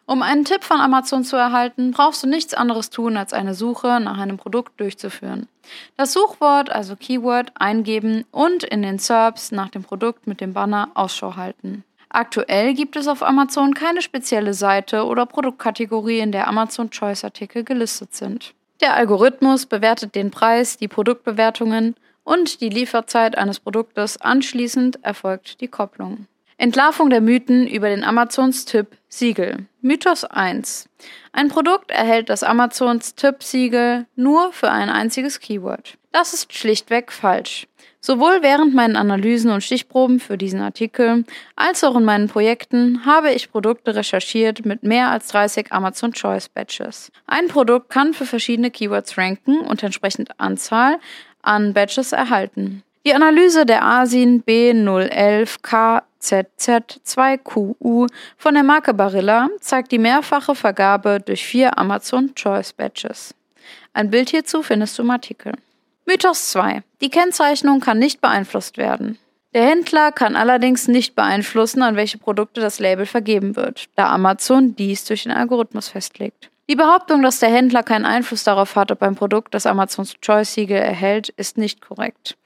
Um 0.06 0.22
einen 0.22 0.46
Tipp 0.46 0.64
von 0.64 0.82
Amazon 0.82 1.24
zu 1.24 1.36
erhalten, 1.36 1.92
brauchst 1.92 2.24
du 2.24 2.28
nichts 2.28 2.54
anderes 2.54 2.90
tun, 2.90 3.18
als 3.18 3.34
eine 3.34 3.54
Suche 3.54 4.00
nach 4.00 4.18
einem 4.18 4.38
Produkt 4.38 4.80
durchzuführen. 4.80 5.48
Das 5.96 6.14
Suchwort, 6.14 6.70
also 6.70 6.96
Keyword, 6.96 7.52
eingeben 7.56 8.26
und 8.32 8.64
in 8.64 8.82
den 8.82 9.00
SERPs 9.00 9.52
nach 9.52 9.70
dem 9.70 9.84
Produkt 9.84 10.28
mit 10.28 10.42
dem 10.42 10.54
Banner 10.54 10.90
Ausschau 10.96 11.36
halten. 11.36 11.84
Aktuell 12.10 12.74
gibt 12.74 12.98
es 12.98 13.08
auf 13.08 13.24
Amazon 13.24 13.74
keine 13.74 14.02
spezielle 14.02 14.54
Seite 14.54 15.06
oder 15.06 15.26
Produktkategorie, 15.26 16.20
in 16.20 16.34
der 16.34 16.48
Amazon 16.48 16.90
Choice 16.90 17.24
Artikel 17.24 17.64
gelistet 17.64 18.14
sind. 18.14 18.54
Der 18.82 18.96
Algorithmus 18.96 19.66
bewertet 19.66 20.16
den 20.16 20.30
Preis, 20.30 20.76
die 20.76 20.90
Produktbewertungen 20.90 21.96
und 22.24 22.60
die 22.60 22.70
Lieferzeit 22.70 23.38
eines 23.38 23.62
Produktes. 23.62 24.20
Anschließend 24.20 25.04
erfolgt 25.06 25.62
die 25.62 25.70
Kopplung. 25.70 26.28
Entlarvung 26.62 27.10
der 27.10 27.22
Mythen 27.22 27.66
über 27.66 27.90
den 27.90 28.04
Amazons 28.04 28.66
Tipp 28.66 28.96
Siegel. 29.10 29.66
Mythos 29.82 30.24
1. 30.26 30.88
Ein 31.34 31.48
Produkt 31.48 31.90
erhält 31.90 32.30
das 32.30 32.44
Amazons 32.44 33.16
Tipp 33.16 33.42
Siegel 33.42 34.06
nur 34.16 34.54
für 34.54 34.70
ein 34.70 34.92
einziges 34.92 35.40
Keyword. 35.40 35.98
Das 36.12 36.36
ist 36.36 36.54
schlichtweg 36.54 37.12
falsch. 37.12 37.66
Sowohl 38.00 38.44
während 38.44 38.76
meinen 38.76 38.96
Analysen 38.96 39.50
und 39.50 39.64
Stichproben 39.64 40.20
für 40.20 40.38
diesen 40.38 40.62
Artikel 40.62 41.26
als 41.56 41.84
auch 41.84 41.96
in 41.96 42.06
meinen 42.06 42.28
Projekten 42.28 43.08
habe 43.08 43.32
ich 43.32 43.52
Produkte 43.52 43.96
recherchiert 43.96 44.64
mit 44.64 44.84
mehr 44.84 45.10
als 45.10 45.30
30 45.30 45.72
Amazon 45.72 46.14
Choice 46.14 46.48
Badges. 46.48 47.12
Ein 47.26 47.48
Produkt 47.48 47.90
kann 47.90 48.14
für 48.14 48.28
verschiedene 48.28 48.70
Keywords 48.70 49.18
ranken 49.18 49.62
und 49.62 49.82
entsprechend 49.82 50.40
Anzahl 50.40 51.00
an 51.42 51.74
Badges 51.74 52.12
erhalten. 52.12 52.84
Die 53.04 53.16
Analyse 53.16 53.66
der 53.66 53.84
ASIN 53.84 54.44
B011K 54.44 56.04
ZZ2QU 56.22 58.08
von 58.38 58.54
der 58.54 58.64
Marke 58.64 58.94
Barilla 58.94 59.50
zeigt 59.60 59.92
die 59.92 59.98
mehrfache 59.98 60.56
Vergabe 60.56 61.20
durch 61.20 61.46
vier 61.46 61.78
Amazon 61.78 62.34
Choice 62.36 62.74
Badges. 62.74 63.34
Ein 63.94 64.10
Bild 64.10 64.30
hierzu 64.30 64.64
findest 64.64 64.98
du 64.98 65.04
im 65.04 65.12
Artikel. 65.12 65.54
Mythos 66.06 66.52
2. 66.52 66.84
Die 67.02 67.10
Kennzeichnung 67.10 67.80
kann 67.80 68.00
nicht 68.00 68.22
beeinflusst 68.22 68.78
werden. 68.78 69.18
Der 69.54 69.66
Händler 69.66 70.12
kann 70.12 70.38
allerdings 70.38 70.88
nicht 70.88 71.14
beeinflussen, 71.14 71.82
an 71.82 71.98
welche 71.98 72.18
Produkte 72.18 72.62
das 72.62 72.80
Label 72.80 73.06
vergeben 73.06 73.58
wird, 73.58 73.90
da 73.96 74.10
Amazon 74.10 74.76
dies 74.78 75.04
durch 75.04 75.24
den 75.24 75.34
Algorithmus 75.34 75.90
festlegt. 75.90 76.50
Die 76.70 76.76
Behauptung, 76.76 77.22
dass 77.22 77.40
der 77.40 77.50
Händler 77.50 77.84
keinen 77.84 78.06
Einfluss 78.06 78.46
darauf 78.46 78.78
hat, 78.78 78.94
ob 78.94 79.02
ein 79.02 79.16
Produkt 79.16 79.54
das 79.54 79.66
Amazons 79.66 80.16
Choice 80.22 80.54
Siegel 80.54 80.78
erhält, 80.78 81.28
ist 81.30 81.58
nicht 81.58 81.82
korrekt. 81.82 82.38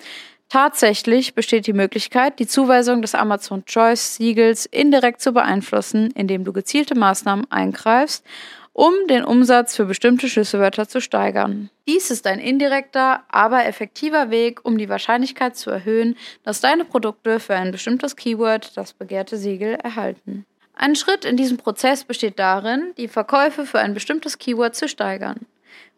Tatsächlich 0.56 1.36
besteht 1.36 1.68
die 1.68 1.74
Möglichkeit, 1.74 2.40
die 2.40 2.48
Zuweisung 2.48 3.02
des 3.02 3.14
Amazon 3.14 3.66
Choice 3.66 4.16
Siegels 4.16 4.66
indirekt 4.66 5.20
zu 5.20 5.34
beeinflussen, 5.34 6.12
indem 6.12 6.46
du 6.46 6.54
gezielte 6.54 6.96
Maßnahmen 6.96 7.52
eingreifst, 7.52 8.24
um 8.72 8.94
den 9.10 9.26
Umsatz 9.26 9.76
für 9.76 9.84
bestimmte 9.84 10.30
Schlüsselwörter 10.30 10.88
zu 10.88 11.02
steigern. 11.02 11.70
Dies 11.90 12.10
ist 12.10 12.26
ein 12.26 12.40
indirekter, 12.40 13.24
aber 13.28 13.66
effektiver 13.66 14.30
Weg, 14.30 14.64
um 14.64 14.78
die 14.78 14.88
Wahrscheinlichkeit 14.88 15.58
zu 15.58 15.72
erhöhen, 15.72 16.16
dass 16.46 16.62
deine 16.62 16.86
Produkte 16.86 17.42
für 17.42 17.56
ein 17.56 17.74
bestimmtes 17.74 18.16
Keyword 18.16 18.78
das 18.78 18.94
begehrte 18.94 19.36
Siegel 19.36 19.74
erhalten. 19.84 20.46
Ein 20.74 20.96
Schritt 20.96 21.26
in 21.26 21.36
diesem 21.36 21.58
Prozess 21.58 22.06
besteht 22.06 22.40
darin, 22.40 22.94
die 22.98 23.10
Verkäufe 23.10 23.66
für 23.66 23.80
ein 23.80 23.94
bestimmtes 23.94 24.38
Keyword 24.38 24.74
zu 24.74 24.88
steigern. 24.88 25.48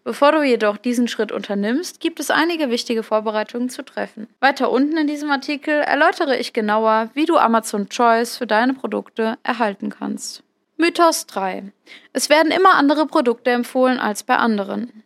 Bevor 0.07 0.31
du 0.31 0.41
jedoch 0.41 0.77
diesen 0.77 1.09
Schritt 1.09 1.33
unternimmst, 1.33 1.99
gibt 1.99 2.21
es 2.21 2.31
einige 2.31 2.69
wichtige 2.69 3.03
Vorbereitungen 3.03 3.69
zu 3.69 3.83
treffen. 3.83 4.29
Weiter 4.39 4.71
unten 4.71 4.95
in 4.95 5.05
diesem 5.05 5.29
Artikel 5.29 5.81
erläutere 5.81 6.37
ich 6.37 6.53
genauer, 6.53 7.09
wie 7.13 7.25
du 7.25 7.35
Amazon 7.35 7.89
Choice 7.89 8.37
für 8.37 8.47
deine 8.47 8.73
Produkte 8.73 9.37
erhalten 9.43 9.89
kannst. 9.89 10.43
Mythos 10.77 11.25
3. 11.25 11.73
Es 12.13 12.29
werden 12.29 12.53
immer 12.53 12.75
andere 12.75 13.05
Produkte 13.05 13.49
empfohlen 13.51 13.99
als 13.99 14.23
bei 14.23 14.37
anderen. 14.37 15.03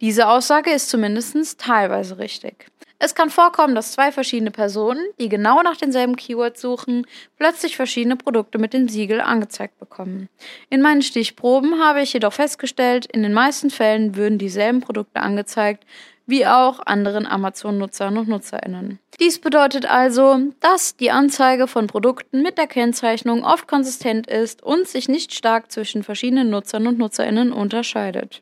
Diese 0.00 0.28
Aussage 0.28 0.70
ist 0.70 0.88
zumindest 0.88 1.60
teilweise 1.60 2.18
richtig. 2.18 2.70
Es 3.04 3.14
kann 3.14 3.28
vorkommen, 3.28 3.74
dass 3.74 3.92
zwei 3.92 4.12
verschiedene 4.12 4.50
Personen, 4.50 5.04
die 5.20 5.28
genau 5.28 5.60
nach 5.60 5.76
denselben 5.76 6.16
Keywords 6.16 6.58
suchen, 6.58 7.06
plötzlich 7.36 7.76
verschiedene 7.76 8.16
Produkte 8.16 8.56
mit 8.56 8.72
dem 8.72 8.88
Siegel 8.88 9.20
angezeigt 9.20 9.78
bekommen. 9.78 10.30
In 10.70 10.80
meinen 10.80 11.02
Stichproben 11.02 11.82
habe 11.84 12.00
ich 12.00 12.14
jedoch 12.14 12.32
festgestellt, 12.32 13.04
in 13.04 13.22
den 13.22 13.34
meisten 13.34 13.68
Fällen 13.68 14.16
würden 14.16 14.38
dieselben 14.38 14.80
Produkte 14.80 15.20
angezeigt, 15.20 15.84
wie 16.24 16.46
auch 16.46 16.80
anderen 16.86 17.26
Amazon-Nutzern 17.26 18.16
und 18.16 18.28
Nutzerinnen. 18.28 18.98
Dies 19.20 19.38
bedeutet 19.38 19.84
also, 19.84 20.38
dass 20.60 20.96
die 20.96 21.10
Anzeige 21.10 21.68
von 21.68 21.86
Produkten 21.86 22.40
mit 22.40 22.56
der 22.56 22.68
Kennzeichnung 22.68 23.44
oft 23.44 23.68
konsistent 23.68 24.28
ist 24.28 24.62
und 24.62 24.88
sich 24.88 25.10
nicht 25.10 25.34
stark 25.34 25.70
zwischen 25.70 26.04
verschiedenen 26.04 26.48
Nutzern 26.48 26.86
und 26.86 26.96
Nutzerinnen 26.96 27.52
unterscheidet. 27.52 28.40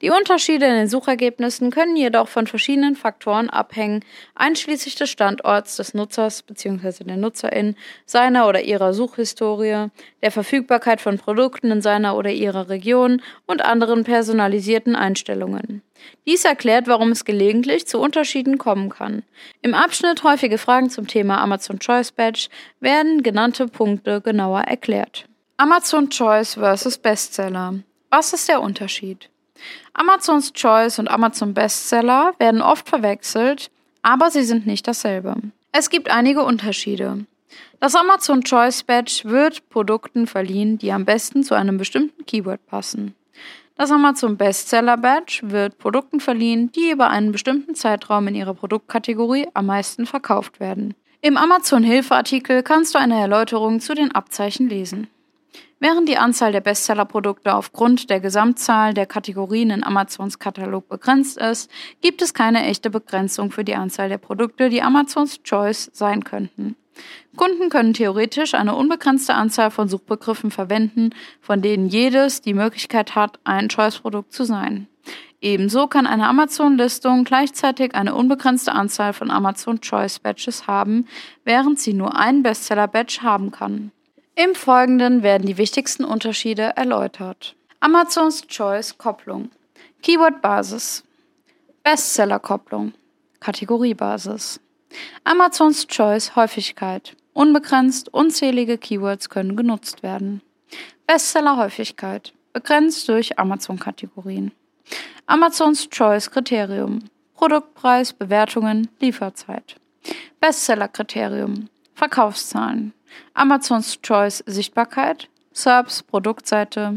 Die 0.00 0.10
Unterschiede 0.10 0.66
in 0.66 0.74
den 0.74 0.88
Suchergebnissen 0.88 1.70
können 1.70 1.96
jedoch 1.96 2.28
von 2.28 2.46
verschiedenen 2.46 2.96
Faktoren 2.96 3.50
abhängen, 3.50 4.04
einschließlich 4.34 4.94
des 4.94 5.10
Standorts 5.10 5.76
des 5.76 5.94
Nutzers 5.94 6.42
bzw. 6.42 7.04
der 7.04 7.16
Nutzerin, 7.16 7.76
seiner 8.06 8.48
oder 8.48 8.62
ihrer 8.62 8.94
Suchhistorie, 8.94 9.88
der 10.22 10.30
Verfügbarkeit 10.30 11.00
von 11.00 11.18
Produkten 11.18 11.70
in 11.70 11.82
seiner 11.82 12.16
oder 12.16 12.30
ihrer 12.30 12.68
Region 12.68 13.22
und 13.46 13.64
anderen 13.64 14.04
personalisierten 14.04 14.96
Einstellungen. 14.96 15.82
Dies 16.26 16.44
erklärt, 16.44 16.86
warum 16.88 17.12
es 17.12 17.24
gelegentlich 17.24 17.86
zu 17.86 17.98
Unterschieden 17.98 18.58
kommen 18.58 18.88
kann. 18.90 19.22
Im 19.60 19.74
Abschnitt 19.74 20.24
häufige 20.24 20.58
Fragen 20.58 20.90
zum 20.90 21.06
Thema 21.06 21.40
Amazon 21.40 21.78
Choice 21.78 22.12
Badge 22.12 22.48
werden 22.80 23.22
genannte 23.22 23.68
Punkte 23.68 24.20
genauer 24.20 24.62
erklärt. 24.62 25.26
Amazon 25.56 26.10
Choice 26.10 26.54
vs. 26.54 26.98
Bestseller. 26.98 27.74
Was 28.10 28.32
ist 28.32 28.48
der 28.48 28.60
Unterschied? 28.60 29.31
Amazons 29.94 30.52
Choice 30.52 30.98
und 30.98 31.08
Amazon 31.08 31.54
Bestseller 31.54 32.34
werden 32.38 32.62
oft 32.62 32.88
verwechselt, 32.88 33.70
aber 34.02 34.30
sie 34.30 34.42
sind 34.42 34.66
nicht 34.66 34.86
dasselbe. 34.86 35.36
Es 35.72 35.90
gibt 35.90 36.10
einige 36.10 36.42
Unterschiede. 36.42 37.24
Das 37.80 37.94
Amazon 37.94 38.42
Choice 38.42 38.82
Badge 38.84 39.22
wird 39.24 39.68
Produkten 39.68 40.26
verliehen, 40.26 40.78
die 40.78 40.92
am 40.92 41.04
besten 41.04 41.42
zu 41.42 41.54
einem 41.54 41.78
bestimmten 41.78 42.24
Keyword 42.26 42.64
passen. 42.66 43.14
Das 43.76 43.90
Amazon 43.90 44.36
Bestseller 44.36 44.96
Badge 44.96 45.40
wird 45.42 45.78
Produkten 45.78 46.20
verliehen, 46.20 46.70
die 46.72 46.90
über 46.90 47.08
einen 47.10 47.32
bestimmten 47.32 47.74
Zeitraum 47.74 48.28
in 48.28 48.34
ihrer 48.34 48.54
Produktkategorie 48.54 49.48
am 49.54 49.66
meisten 49.66 50.06
verkauft 50.06 50.60
werden. 50.60 50.94
Im 51.22 51.36
Amazon 51.36 51.82
Hilfeartikel 51.82 52.62
kannst 52.62 52.94
du 52.94 52.98
eine 52.98 53.20
Erläuterung 53.20 53.80
zu 53.80 53.94
den 53.94 54.12
Abzeichen 54.12 54.68
lesen. 54.68 55.08
Während 55.84 56.08
die 56.08 56.16
Anzahl 56.16 56.52
der 56.52 56.60
Bestsellerprodukte 56.60 57.52
aufgrund 57.56 58.08
der 58.08 58.20
Gesamtzahl 58.20 58.94
der 58.94 59.04
Kategorien 59.04 59.70
in 59.70 59.82
Amazons 59.82 60.38
Katalog 60.38 60.88
begrenzt 60.88 61.38
ist, 61.38 61.68
gibt 62.00 62.22
es 62.22 62.34
keine 62.34 62.64
echte 62.66 62.88
Begrenzung 62.88 63.50
für 63.50 63.64
die 63.64 63.74
Anzahl 63.74 64.08
der 64.08 64.18
Produkte, 64.18 64.68
die 64.68 64.80
Amazons 64.80 65.42
Choice 65.42 65.90
sein 65.92 66.22
könnten. 66.22 66.76
Kunden 67.34 67.68
können 67.68 67.94
theoretisch 67.94 68.54
eine 68.54 68.76
unbegrenzte 68.76 69.34
Anzahl 69.34 69.72
von 69.72 69.88
Suchbegriffen 69.88 70.52
verwenden, 70.52 71.10
von 71.40 71.62
denen 71.62 71.88
jedes 71.88 72.42
die 72.42 72.54
Möglichkeit 72.54 73.16
hat, 73.16 73.40
ein 73.42 73.68
Choice-Produkt 73.68 74.32
zu 74.32 74.44
sein. 74.44 74.86
Ebenso 75.40 75.88
kann 75.88 76.06
eine 76.06 76.28
Amazon-Listung 76.28 77.24
gleichzeitig 77.24 77.96
eine 77.96 78.14
unbegrenzte 78.14 78.70
Anzahl 78.70 79.14
von 79.14 79.32
Amazon 79.32 79.80
Choice 79.80 80.20
Badges 80.20 80.68
haben, 80.68 81.08
während 81.44 81.80
sie 81.80 81.92
nur 81.92 82.16
einen 82.16 82.44
Bestseller-Badge 82.44 83.22
haben 83.22 83.50
kann. 83.50 83.90
Im 84.34 84.54
Folgenden 84.54 85.22
werden 85.22 85.46
die 85.46 85.58
wichtigsten 85.58 86.06
Unterschiede 86.06 86.72
erläutert. 86.76 87.54
Amazons 87.80 88.46
Choice 88.46 88.96
Kopplung. 88.96 89.50
Keyword 90.02 90.40
Basis. 90.40 91.04
Bestsellerkopplung. 91.82 92.94
Kategoriebasis. 93.40 94.58
Amazons 95.24 95.86
Choice 95.86 96.34
Häufigkeit. 96.34 97.14
Unbegrenzt 97.34 98.08
unzählige 98.14 98.78
Keywords 98.78 99.28
können 99.28 99.54
genutzt 99.54 100.02
werden. 100.02 100.40
Bestseller 101.06 101.58
Häufigkeit. 101.58 102.32
Begrenzt 102.54 103.10
durch 103.10 103.38
Amazon-Kategorien. 103.38 104.52
Amazons 105.26 105.90
Choice 105.90 106.30
Kriterium. 106.30 107.00
Produktpreis, 107.34 108.14
Bewertungen, 108.14 108.88
Lieferzeit. 108.98 109.76
Bestseller-Kriterium. 110.40 111.68
Verkaufszahlen. 111.94 112.94
Amazons 113.34 114.00
Choice 114.02 114.42
Sichtbarkeit. 114.46 115.28
SERPs 115.52 116.02
Produktseite. 116.02 116.96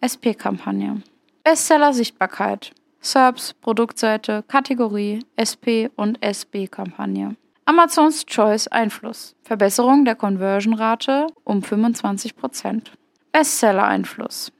SP-Kampagne. 0.00 1.02
Bestseller-Sichtbarkeit. 1.44 2.72
SERPs, 3.00 3.54
Produktseite, 3.54 4.44
Kategorie, 4.46 5.24
SP 5.34 5.90
und 5.96 6.22
SB-Kampagne. 6.22 7.36
Amazons 7.64 8.24
Choice 8.26 8.68
Einfluss. 8.68 9.34
Verbesserung 9.42 10.04
der 10.04 10.14
Conversion-Rate 10.14 11.26
um 11.44 11.60
25%. 11.60 12.86
Bestseller-Einfluss. 13.32 14.52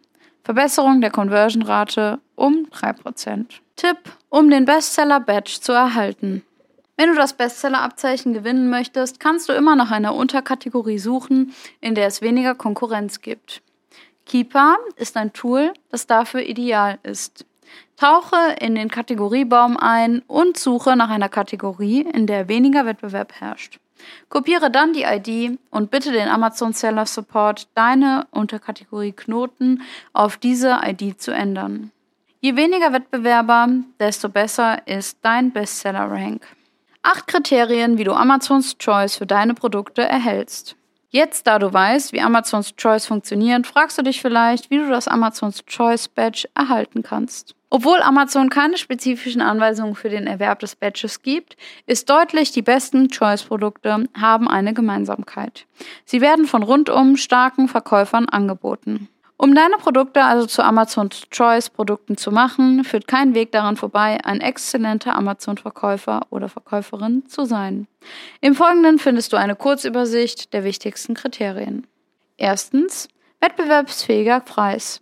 Verbesserung 0.44 1.00
der 1.00 1.10
Conversion-Rate 1.10 2.20
um 2.34 2.66
3%. 2.72 3.46
Tipp, 3.76 3.98
um 4.28 4.50
den 4.50 4.64
Bestseller-Badge 4.64 5.58
zu 5.60 5.72
erhalten. 5.72 6.42
Wenn 6.96 7.08
du 7.08 7.14
das 7.14 7.32
Bestseller-Abzeichen 7.32 8.34
gewinnen 8.34 8.68
möchtest, 8.68 9.18
kannst 9.18 9.48
du 9.48 9.52
immer 9.52 9.76
nach 9.76 9.90
einer 9.90 10.14
Unterkategorie 10.14 10.98
suchen, 10.98 11.54
in 11.80 11.94
der 11.94 12.06
es 12.06 12.20
weniger 12.20 12.54
Konkurrenz 12.54 13.20
gibt. 13.20 13.62
Keeper 14.26 14.76
ist 14.96 15.16
ein 15.16 15.32
Tool, 15.32 15.72
das 15.90 16.06
dafür 16.06 16.42
ideal 16.42 16.98
ist. 17.02 17.46
Tauche 17.96 18.56
in 18.60 18.74
den 18.74 18.90
Kategoriebaum 18.90 19.76
ein 19.76 20.22
und 20.26 20.58
suche 20.58 20.96
nach 20.96 21.08
einer 21.08 21.28
Kategorie, 21.28 22.02
in 22.02 22.26
der 22.26 22.48
weniger 22.48 22.84
Wettbewerb 22.84 23.32
herrscht. 23.40 23.78
Kopiere 24.28 24.70
dann 24.70 24.92
die 24.92 25.04
ID 25.04 25.58
und 25.70 25.90
bitte 25.90 26.12
den 26.12 26.28
Amazon 26.28 26.72
Seller 26.72 27.06
Support, 27.06 27.68
deine 27.74 28.26
Unterkategorie 28.32 29.12
Knoten 29.12 29.82
auf 30.12 30.36
diese 30.36 30.80
ID 30.84 31.20
zu 31.20 31.32
ändern. 31.32 31.92
Je 32.40 32.56
weniger 32.56 32.92
Wettbewerber, 32.92 33.68
desto 34.00 34.28
besser 34.28 34.86
ist 34.88 35.18
dein 35.22 35.52
Bestseller-Rank. 35.52 36.44
Acht 37.04 37.26
Kriterien, 37.26 37.98
wie 37.98 38.04
du 38.04 38.12
Amazons 38.12 38.78
Choice 38.78 39.16
für 39.16 39.26
deine 39.26 39.54
Produkte 39.54 40.02
erhältst. 40.02 40.76
Jetzt, 41.10 41.48
da 41.48 41.58
du 41.58 41.72
weißt, 41.72 42.12
wie 42.12 42.20
Amazons 42.20 42.76
Choice 42.76 43.06
funktioniert, 43.06 43.66
fragst 43.66 43.98
du 43.98 44.02
dich 44.02 44.22
vielleicht, 44.22 44.70
wie 44.70 44.78
du 44.78 44.88
das 44.88 45.08
Amazons 45.08 45.64
Choice 45.66 46.06
Badge 46.06 46.48
erhalten 46.54 47.02
kannst. 47.02 47.56
Obwohl 47.70 48.00
Amazon 48.02 48.50
keine 48.50 48.78
spezifischen 48.78 49.40
Anweisungen 49.40 49.96
für 49.96 50.10
den 50.10 50.28
Erwerb 50.28 50.60
des 50.60 50.76
Badges 50.76 51.22
gibt, 51.22 51.56
ist 51.86 52.08
deutlich, 52.08 52.52
die 52.52 52.62
besten 52.62 53.08
Choice-Produkte 53.08 54.04
haben 54.18 54.46
eine 54.46 54.72
Gemeinsamkeit. 54.72 55.66
Sie 56.04 56.20
werden 56.20 56.46
von 56.46 56.62
rundum 56.62 57.16
starken 57.16 57.66
Verkäufern 57.66 58.28
angeboten. 58.28 59.08
Um 59.42 59.56
deine 59.56 59.76
Produkte 59.76 60.22
also 60.22 60.46
zu 60.46 60.62
Amazons 60.62 61.28
Choice-Produkten 61.32 62.16
zu 62.16 62.30
machen, 62.30 62.84
führt 62.84 63.08
kein 63.08 63.34
Weg 63.34 63.50
daran 63.50 63.76
vorbei, 63.76 64.20
ein 64.22 64.40
exzellenter 64.40 65.16
Amazon-Verkäufer 65.16 66.28
oder 66.30 66.48
Verkäuferin 66.48 67.26
zu 67.26 67.44
sein. 67.44 67.88
Im 68.40 68.54
Folgenden 68.54 69.00
findest 69.00 69.32
du 69.32 69.36
eine 69.36 69.56
Kurzübersicht 69.56 70.52
der 70.52 70.62
wichtigsten 70.62 71.14
Kriterien. 71.14 71.88
Erstens, 72.36 73.08
wettbewerbsfähiger 73.40 74.38
Preis. 74.38 75.00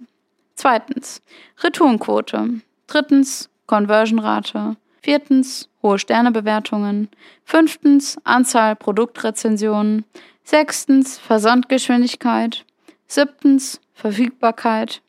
Zweitens, 0.55 1.21
Retourenquote. 1.63 2.63
Drittens, 2.87 3.51
Conversionrate. 3.67 4.77
Viertens, 5.03 5.69
hohe 5.83 5.99
Sternebewertungen. 5.99 7.11
Fünftens, 7.45 8.17
Anzahl 8.25 8.75
Produktrezensionen. 8.75 10.07
Sechstens, 10.45 11.19
Versandgeschwindigkeit. 11.19 12.65
Siebtens, 13.07 13.83
Verfügbarkeit. 14.00 15.02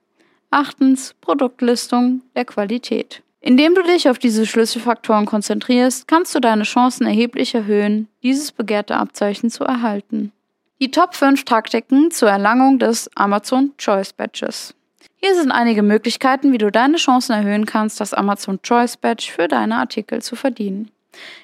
Achtens, 0.52 1.16
Produktlistung 1.22 2.22
der 2.36 2.46
Qualität. 2.46 3.24
Indem 3.40 3.74
du 3.74 3.82
dich 3.82 4.10
auf 4.10 4.20
diese 4.20 4.46
Schlüsselfaktoren 4.46 5.26
konzentrierst, 5.26 6.08
kannst 6.08 6.36
du 6.36 6.40
deine 6.40 6.64
Chancen 6.64 7.08
erheblich 7.08 7.56
erhöhen, 7.56 8.08
dieses 8.22 8.52
begehrte 8.52 8.98
Abzeichen 8.98 9.50
zu 9.50 9.64
erhalten. 9.64 10.32
Die 10.80 10.92
Top 10.92 11.16
5 11.16 11.46
Taktiken 11.46 12.12
zur 12.12 12.30
Erlangung 12.30 12.80
des 12.80 13.10
Amazon 13.16 13.72
Choice 13.78 14.14
Badges. 14.14 14.76
Hier 15.16 15.36
sind 15.36 15.52
einige 15.52 15.84
Möglichkeiten, 15.84 16.52
wie 16.52 16.58
du 16.58 16.72
deine 16.72 16.98
Chancen 16.98 17.34
erhöhen 17.34 17.66
kannst, 17.66 18.00
das 18.00 18.14
Amazon 18.14 18.62
Choice 18.62 18.98
Badge 18.98 19.32
für 19.34 19.48
deine 19.48 19.78
Artikel 19.78 20.22
zu 20.22 20.36
verdienen. 20.36 20.92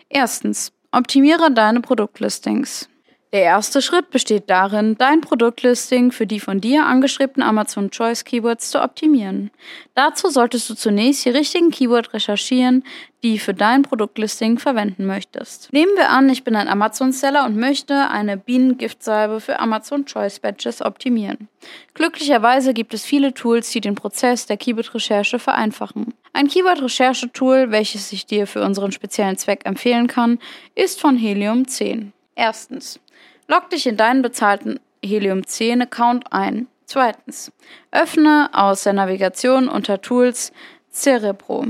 Erstens, 0.10 0.72
optimiere 0.92 1.52
deine 1.52 1.82
Produktlistings. 1.82 2.90
Der 3.38 3.44
erste 3.44 3.84
Schritt 3.84 4.10
besteht 4.10 4.50
darin, 4.50 4.96
dein 4.98 5.22
Produktlisting 5.22 6.12
für 6.12 6.26
die 6.26 6.40
von 6.40 6.60
dir 6.60 6.88
angeschriebenen 6.88 7.48
Amazon 7.48 7.92
Choice 7.92 8.24
Keywords 8.24 8.72
zu 8.72 8.82
optimieren. 8.82 9.52
Dazu 9.94 10.30
solltest 10.30 10.68
du 10.72 10.74
zunächst 10.74 11.24
die 11.24 11.30
richtigen 11.30 11.70
Keyword 11.70 12.16
recherchieren, 12.16 12.84
die 13.22 13.38
für 13.38 13.54
dein 13.54 13.84
Produktlisting 13.84 14.58
verwenden 14.58 15.06
möchtest. 15.06 15.72
Nehmen 15.72 15.96
wir 15.96 16.10
an, 16.10 16.28
ich 16.30 16.44
bin 16.44 16.56
ein 16.56 16.68
Amazon-Seller 16.68 17.46
und 17.46 17.58
möchte 17.58 18.10
eine 18.10 18.38
Bienengiftsalbe 18.38 19.40
für 19.40 19.60
Amazon 19.60 20.06
Choice 20.06 20.40
Badges 20.40 20.82
optimieren. 20.82 21.48
Glücklicherweise 21.94 22.74
gibt 22.74 22.96
es 22.96 23.06
viele 23.06 23.36
Tools, 23.36 23.70
die 23.70 23.82
den 23.82 23.94
Prozess 23.94 24.48
der 24.48 24.58
Keyword-Recherche 24.58 25.38
vereinfachen. 25.38 26.16
Ein 26.34 26.48
Keyword-Recherche-Tool, 26.48 27.70
welches 27.70 28.12
ich 28.12 28.26
dir 28.26 28.48
für 28.48 28.64
unseren 28.64 28.92
speziellen 28.92 29.38
Zweck 29.38 29.62
empfehlen 29.66 30.08
kann, 30.08 30.40
ist 30.74 31.00
von 31.00 31.16
Helium 31.16 31.68
10. 31.68 32.14
Erstens. 32.34 33.00
Log 33.48 33.70
dich 33.70 33.88
in 33.88 33.96
deinen 33.96 34.22
bezahlten 34.22 34.80
Helium 35.04 35.46
10 35.46 35.84
Account 35.84 36.34
ein. 36.34 36.68
Zweitens. 36.86 37.52
Öffne 37.92 38.50
aus 38.54 38.84
der 38.84 38.94
Navigation 38.94 39.70
unter 39.70 40.02
Tools 40.02 40.52
Cerebro. 40.92 41.66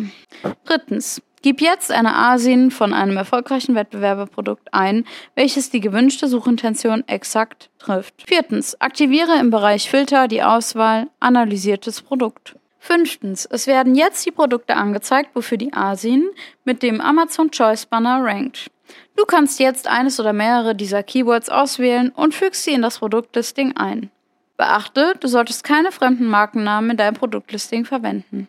Drittens. 0.65 1.21
Gib 1.43 1.61
jetzt 1.61 1.91
eine 1.91 2.15
ASIN 2.15 2.71
von 2.71 2.93
einem 2.93 3.15
erfolgreichen 3.15 3.75
Wettbewerberprodukt 3.75 4.73
ein, 4.73 5.05
welches 5.35 5.69
die 5.69 5.79
gewünschte 5.79 6.27
Suchintention 6.27 7.07
exakt 7.07 7.69
trifft. 7.77 8.23
Viertens. 8.27 8.79
Aktiviere 8.81 9.39
im 9.39 9.51
Bereich 9.51 9.89
Filter 9.89 10.27
die 10.27 10.41
Auswahl 10.41 11.07
Analysiertes 11.19 12.01
Produkt. 12.01 12.55
Fünftens. 12.79 13.45
Es 13.45 13.67
werden 13.67 13.95
jetzt 13.95 14.25
die 14.25 14.31
Produkte 14.31 14.75
angezeigt, 14.75 15.31
wofür 15.35 15.57
die 15.57 15.73
ASIN 15.73 16.29
mit 16.63 16.81
dem 16.81 17.01
Amazon 17.01 17.51
Choice 17.51 17.85
Banner 17.85 18.23
rankt. 18.23 18.71
Du 19.17 19.25
kannst 19.25 19.59
jetzt 19.59 19.87
eines 19.87 20.19
oder 20.19 20.31
mehrere 20.31 20.75
dieser 20.75 21.01
Keywords 21.01 21.49
auswählen 21.49 22.09
und 22.09 22.35
fügst 22.35 22.63
sie 22.63 22.73
in 22.73 22.83
das 22.83 22.99
Produktlisting 22.99 23.75
ein. 23.75 24.11
Beachte, 24.57 25.15
du 25.19 25.27
solltest 25.27 25.63
keine 25.63 25.91
fremden 25.91 26.27
Markennamen 26.27 26.91
in 26.91 26.97
deinem 26.97 27.15
Produktlisting 27.15 27.83
verwenden. 27.83 28.47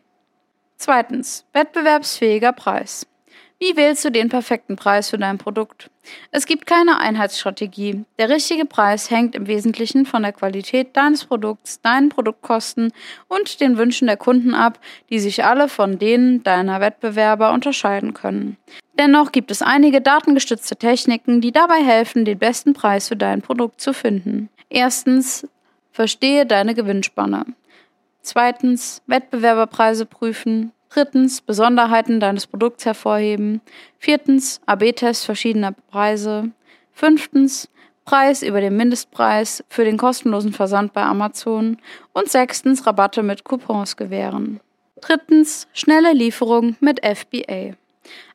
Zweitens, 0.77 1.47
wettbewerbsfähiger 1.55 2.53
Preis. 2.53 3.07
Wie 3.61 3.77
wählst 3.77 4.05
du 4.05 4.11
den 4.11 4.29
perfekten 4.29 4.77
Preis 4.77 5.11
für 5.11 5.19
dein 5.19 5.37
Produkt? 5.37 5.91
Es 6.31 6.47
gibt 6.47 6.65
keine 6.65 7.01
Einheitsstrategie. 7.01 8.05
Der 8.17 8.29
richtige 8.29 8.65
Preis 8.65 9.11
hängt 9.11 9.35
im 9.35 9.49
Wesentlichen 9.49 10.07
von 10.07 10.23
der 10.23 10.33
Qualität 10.33 10.97
deines 10.97 11.25
Produkts, 11.25 11.81
deinen 11.81 12.09
Produktkosten 12.09 12.93
und 13.27 13.61
den 13.61 13.77
Wünschen 13.77 14.07
der 14.07 14.17
Kunden 14.17 14.55
ab, 14.55 14.79
die 15.11 15.19
sich 15.19 15.45
alle 15.45 15.69
von 15.69 15.99
denen 15.99 16.45
deiner 16.45 16.81
Wettbewerber 16.81 17.53
unterscheiden 17.53 18.15
können. 18.15 18.57
Dennoch 18.97 19.33
gibt 19.33 19.51
es 19.51 19.61
einige 19.61 20.01
datengestützte 20.01 20.77
Techniken, 20.77 21.41
die 21.41 21.51
dabei 21.51 21.83
helfen, 21.83 22.25
den 22.25 22.39
besten 22.39 22.75
Preis 22.75 23.09
für 23.09 23.17
dein 23.17 23.43
Produkt 23.43 23.81
zu 23.81 23.93
finden. 23.93 24.51
Erstens, 24.71 25.49
verstehe 25.91 26.47
deine 26.47 26.75
Gewinnspanne. 26.75 27.45
Zweitens, 28.23 29.03
Wettbewerberpreise 29.07 30.07
prüfen. 30.07 30.71
Drittens, 30.91 31.41
Besonderheiten 31.41 32.21
deines 32.21 32.47
Produkts 32.47 32.87
hervorheben. 32.87 33.61
Viertens, 33.99 34.61
AB-Test 34.67 35.25
verschiedener 35.25 35.73
Preise. 35.73 36.51
Fünftens, 36.93 37.69
Preis 38.05 38.43
über 38.43 38.63
den 38.63 38.77
Mindestpreis 38.77 39.63
für 39.69 39.85
den 39.85 39.99
kostenlosen 39.99 40.55
Versand 40.55 40.95
bei 40.95 41.03
Amazon. 41.03 41.77
Und 42.15 42.31
sechstens, 42.31 42.87
Rabatte 42.87 43.23
mit 43.23 43.45
Coupons 43.45 43.97
gewähren. 43.97 44.61
Drittens, 45.01 45.69
schnelle 45.75 46.13
Lieferung 46.13 46.77
mit 46.81 47.05
FBA. 47.05 47.75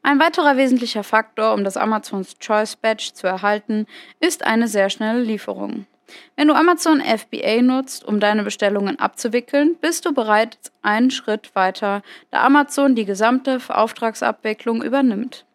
Ein 0.04 0.20
weiterer 0.20 0.58
wesentlicher 0.58 1.04
Faktor, 1.04 1.54
um 1.54 1.64
das 1.64 1.78
Amazons 1.78 2.38
Choice 2.40 2.76
Badge 2.76 3.12
zu 3.14 3.26
erhalten, 3.26 3.88
ist 4.20 4.46
eine 4.46 4.68
sehr 4.68 4.90
schnelle 4.90 5.24
Lieferung. 5.24 5.88
Wenn 6.36 6.48
du 6.48 6.54
Amazon 6.54 7.02
FBA 7.02 7.62
nutzt, 7.62 8.06
um 8.06 8.20
deine 8.20 8.44
Bestellungen 8.44 9.00
abzuwickeln, 9.00 9.76
bist 9.80 10.06
du 10.06 10.14
bereits 10.14 10.72
einen 10.82 11.12
Schritt 11.12 11.56
weiter, 11.56 12.02
da 12.32 12.44
Amazon 12.44 12.96
die 12.96 13.06
gesamte 13.06 13.60
Auftragsabwicklung 13.70 14.84
übernimmt. 14.84 15.46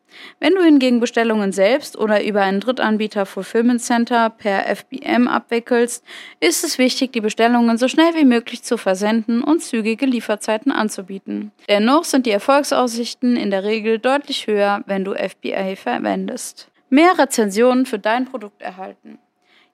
Wenn 0.40 0.55
du 0.55 0.62
hingegen 0.62 1.01
Bestellungen 1.01 1.53
selbst 1.53 1.99
oder 1.99 2.25
über 2.25 2.42
einen 2.42 2.61
Drittanbieter 2.61 3.27
Fulfillment 3.27 3.81
Center 3.81 4.31
per 4.31 4.64
FBM 4.75 5.29
abwickelst, 5.29 6.05
ist 6.40 6.64
es 6.64 6.79
wichtig, 6.79 7.12
die 7.12 7.21
Bestellungen 7.21 7.79
so 7.79 7.88
schnell 7.88 8.14
wie 8.14 8.25
möglich 8.25 8.62
zu 8.62 8.77
versenden 8.77 9.42
und 9.42 9.62
zügige 9.62 10.07
Lieferzeiten 10.07 10.73
anzubieten. 10.73 11.53
Dennoch 11.68 12.05
sind 12.05 12.27
die 12.27 12.31
Erfolgsaussichten 12.31 13.37
in 13.37 13.51
der 13.51 13.64
Regel 13.64 13.99
deutlich 13.99 14.47
höher, 14.47 14.83
wenn 14.87 15.05
du 15.05 15.14
FBA 15.14 15.77
verwendest. 15.77 16.68
Mehr 16.90 17.18
Rezensionen 17.18 17.85
für 17.85 17.99
dein 17.99 18.25
Produkt 18.25 18.62
erhalten. 18.62 19.18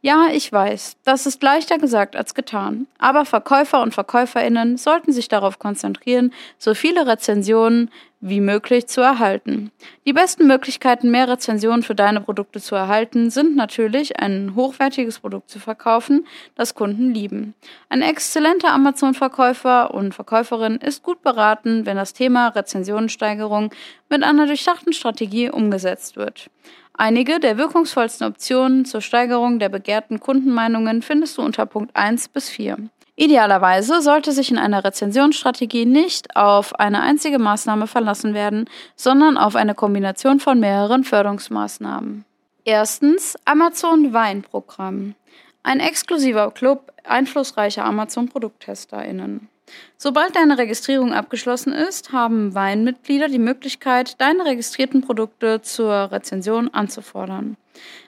Ja, 0.05 0.29
ich 0.31 0.53
weiß, 0.53 0.99
das 1.05 1.25
ist 1.25 1.43
leichter 1.43 1.79
gesagt 1.79 2.14
als 2.14 2.35
getan. 2.35 2.87
Aber 2.99 3.25
Verkäufer 3.25 3.81
und 3.81 3.95
Verkäuferinnen 3.95 4.77
sollten 4.77 5.14
sich 5.14 5.29
darauf 5.29 5.59
konzentrieren, 5.59 6.31
so 6.59 6.75
viele 6.75 7.07
Rezensionen 7.07 7.90
wie 8.21 8.43
möglich 8.43 8.87
zu 8.87 9.01
erhalten. 9.01 9.71
Die 10.05 10.12
besten 10.12 10.47
Möglichkeiten, 10.47 11.11
mehr 11.11 11.27
Rezensionen 11.27 11.83
für 11.83 11.95
deine 11.95 12.21
Produkte 12.21 12.61
zu 12.61 12.75
erhalten, 12.75 13.31
sind 13.31 13.57
natürlich, 13.57 14.21
ein 14.21 14.55
hochwertiges 14.55 15.21
Produkt 15.21 15.49
zu 15.49 15.59
verkaufen, 15.59 16.27
das 16.55 16.75
Kunden 16.75 17.14
lieben. 17.14 17.55
Ein 17.88 18.03
exzellenter 18.03 18.75
Amazon-Verkäufer 18.75 19.95
und 19.95 20.14
Verkäuferin 20.14 20.77
ist 20.77 21.03
gut 21.03 21.23
beraten, 21.23 21.87
wenn 21.87 21.97
das 21.97 22.12
Thema 22.12 22.49
Rezensionensteigerung 22.49 23.71
mit 24.11 24.23
einer 24.23 24.47
durchdachten 24.47 24.93
Strategie 24.93 25.49
umgesetzt 25.49 26.17
wird. 26.17 26.51
Einige 26.96 27.40
der 27.40 27.59
wirkungsvollsten 27.59 28.26
Optionen 28.26 28.85
zur 28.85 29.00
Steigerung 29.00 29.59
der 29.59 29.68
begehrten 29.68 30.20
Kundenmeinungen 30.20 31.02
findest 31.02 31.37
du 31.37 31.42
unter 31.42 31.66
Punkt 31.66 31.94
1 31.96 32.28
bis 32.28 32.48
4. 32.48 32.78
Idealerweise 33.16 34.00
sollte 34.00 34.33
sich 34.33 34.50
in 34.50 34.59
einer 34.59 34.85
Rezensionsstrategie 34.85 35.87
nicht 35.87 36.37
auf 36.37 36.74
eine 36.78 37.02
einzige 37.02 37.38
Maßnahme 37.38 37.87
verlassen 37.87 38.35
werden, 38.35 38.68
sondern 38.96 39.37
auf 39.37 39.57
eine 39.57 39.74
Kombination 39.74 40.40
von 40.40 40.59
mehreren 40.59 41.04
Förderungsmaßnahmen. 41.04 42.24
Erstens 42.64 43.37
Amazon 43.44 44.12
Weinprogramm. 44.12 45.14
Ein 45.62 45.80
exklusiver 45.80 46.50
Club 46.50 46.92
einflussreicher 47.04 47.85
Amazon-ProdukttesterInnen. 47.85 49.48
Sobald 49.96 50.37
deine 50.37 50.59
Registrierung 50.59 51.12
abgeschlossen 51.12 51.72
ist, 51.72 52.12
haben 52.12 52.55
Weinmitglieder 52.55 53.29
die 53.29 53.38
Möglichkeit, 53.38 54.20
deine 54.20 54.44
registrierten 54.44 55.00
Produkte 55.00 55.62
zur 55.62 56.12
Rezension 56.12 56.68
anzufordern. 56.72 57.57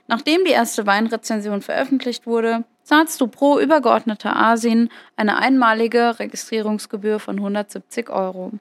Nachdem 0.08 0.44
die 0.44 0.52
erste 0.52 0.86
Weinrezension 0.86 1.62
veröffentlicht 1.62 2.26
wurde, 2.26 2.64
zahlst 2.84 3.20
du 3.20 3.26
pro 3.26 3.58
übergeordneter 3.58 4.36
Asien 4.36 4.90
eine 5.16 5.38
einmalige 5.38 6.20
Registrierungsgebühr 6.20 7.18
von 7.18 7.36
170 7.36 8.10
Euro. 8.10 8.52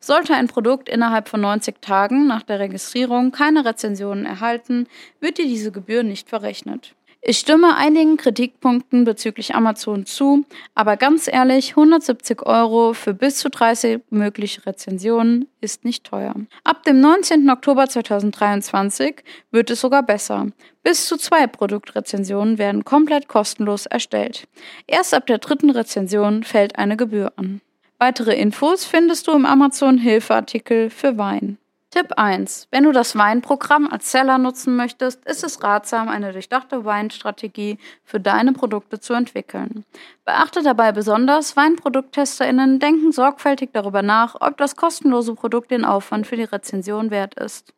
Sollte 0.00 0.34
ein 0.34 0.48
Produkt 0.48 0.88
innerhalb 0.88 1.28
von 1.28 1.42
90 1.42 1.82
Tagen 1.82 2.26
nach 2.26 2.42
der 2.42 2.60
Registrierung 2.60 3.30
keine 3.30 3.66
Rezensionen 3.66 4.24
erhalten, 4.24 4.86
wird 5.20 5.36
dir 5.36 5.46
diese 5.46 5.70
Gebühr 5.70 6.02
nicht 6.02 6.30
verrechnet. 6.30 6.94
Ich 7.26 7.38
stimme 7.38 7.74
einigen 7.74 8.18
Kritikpunkten 8.18 9.04
bezüglich 9.04 9.54
Amazon 9.54 10.04
zu, 10.04 10.44
aber 10.74 10.98
ganz 10.98 11.26
ehrlich, 11.26 11.70
170 11.70 12.42
Euro 12.42 12.92
für 12.92 13.14
bis 13.14 13.38
zu 13.38 13.48
30 13.48 14.02
mögliche 14.10 14.66
Rezensionen 14.66 15.48
ist 15.62 15.86
nicht 15.86 16.04
teuer. 16.04 16.34
Ab 16.64 16.82
dem 16.82 17.00
19. 17.00 17.48
Oktober 17.48 17.88
2023 17.88 19.24
wird 19.50 19.70
es 19.70 19.80
sogar 19.80 20.02
besser. 20.02 20.48
Bis 20.82 21.06
zu 21.06 21.16
zwei 21.16 21.46
Produktrezensionen 21.46 22.58
werden 22.58 22.84
komplett 22.84 23.26
kostenlos 23.26 23.86
erstellt. 23.86 24.46
Erst 24.86 25.14
ab 25.14 25.26
der 25.26 25.38
dritten 25.38 25.70
Rezension 25.70 26.42
fällt 26.42 26.76
eine 26.78 26.98
Gebühr 26.98 27.32
an. 27.36 27.62
Weitere 27.98 28.34
Infos 28.34 28.84
findest 28.84 29.28
du 29.28 29.32
im 29.32 29.46
Amazon 29.46 29.96
Hilfeartikel 29.96 30.90
für 30.90 31.16
Wein. 31.16 31.56
Tipp 31.94 32.14
1. 32.16 32.66
Wenn 32.72 32.82
du 32.82 32.90
das 32.90 33.14
Weinprogramm 33.14 33.88
als 33.88 34.10
Seller 34.10 34.36
nutzen 34.36 34.74
möchtest, 34.74 35.24
ist 35.26 35.44
es 35.44 35.62
ratsam, 35.62 36.08
eine 36.08 36.32
durchdachte 36.32 36.84
Weinstrategie 36.84 37.78
für 38.02 38.18
deine 38.18 38.52
Produkte 38.52 38.98
zu 38.98 39.12
entwickeln. 39.12 39.84
Beachte 40.24 40.64
dabei 40.64 40.90
besonders, 40.90 41.56
WeinprodukttesterInnen 41.56 42.80
denken 42.80 43.12
sorgfältig 43.12 43.70
darüber 43.72 44.02
nach, 44.02 44.34
ob 44.40 44.56
das 44.56 44.74
kostenlose 44.74 45.36
Produkt 45.36 45.70
den 45.70 45.84
Aufwand 45.84 46.26
für 46.26 46.34
die 46.34 46.42
Rezension 46.42 47.12
wert 47.12 47.34
ist. 47.34 47.72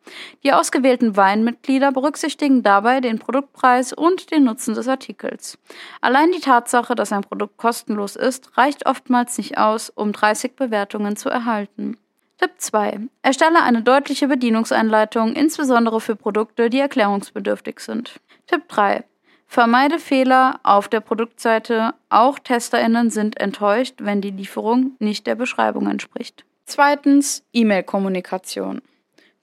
Die 0.45 0.55
ausgewählten 0.55 1.19
Weinmitglieder 1.19 1.93
berücksichtigen 1.93 2.63
dabei 2.63 3.03
den 3.03 3.19
Produktpreis 3.19 3.93
und 3.93 4.31
den 4.31 4.45
Nutzen 4.45 4.75
des 4.75 4.89
Artikels. 4.89 5.59
Allein 6.01 6.33
die 6.33 6.41
Tatsache, 6.41 6.95
dass 6.95 7.13
ein 7.13 7.21
Produkt 7.21 7.59
kostenlos 7.59 8.17
ist, 8.17 8.57
reicht 8.57 8.87
oftmals 8.87 9.37
nicht 9.37 9.59
aus, 9.59 9.91
um 9.91 10.13
30 10.13 10.57
Bewertungen 10.57 11.17
zu 11.17 11.29
erhalten. 11.29 11.99
Tipp 12.39 12.53
2. 12.59 13.01
Erstelle 13.23 13.63
eine 13.63 13.83
deutliche 13.83 14.29
Bedienungsanleitung, 14.29 15.35
insbesondere 15.35 16.01
für 16.01 16.17
Produkte, 16.17 16.69
die 16.69 16.79
erklärungsbedürftig 16.79 17.81
sind. 17.81 18.21
Tipp 18.47 18.69
3. 18.69 19.05
Vermeide 19.47 19.99
Fehler 19.99 20.61
auf 20.63 20.89
der 20.89 21.01
Produktseite. 21.01 21.95
Auch 22.11 22.39
TesterInnen 22.39 23.11
sind 23.11 23.41
enttäuscht, 23.41 23.95
wenn 23.99 24.21
die 24.21 24.31
Lieferung 24.31 24.93
nicht 24.99 25.27
der 25.27 25.35
Beschreibung 25.35 25.89
entspricht. 25.89 26.45
Zweitens 26.67 27.45
E-Mail-Kommunikation. 27.53 28.83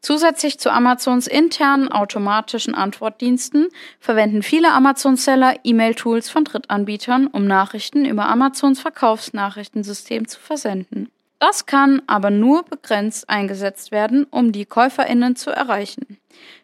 Zusätzlich 0.02 0.60
zu 0.60 0.70
Amazons 0.70 1.28
internen 1.28 1.88
automatischen 1.88 2.76
Antwortdiensten 2.76 3.70
verwenden 4.02 4.44
viele 4.44 4.74
Amazon-Seller 4.74 5.56
E-Mail-Tools 5.64 6.30
von 6.30 6.44
Drittanbietern, 6.44 7.28
um 7.28 7.48
Nachrichten 7.48 8.04
über 8.04 8.28
Amazons 8.28 8.82
Verkaufsnachrichtensystem 8.82 10.28
zu 10.28 10.42
versenden. 10.42 11.10
Das 11.46 11.66
kann 11.66 12.02
aber 12.08 12.30
nur 12.30 12.64
begrenzt 12.64 13.30
eingesetzt 13.30 13.92
werden, 13.92 14.26
um 14.32 14.54
die 14.54 14.64
Käuferinnen 14.64 15.36
zu 15.36 15.50
erreichen. 15.50 16.18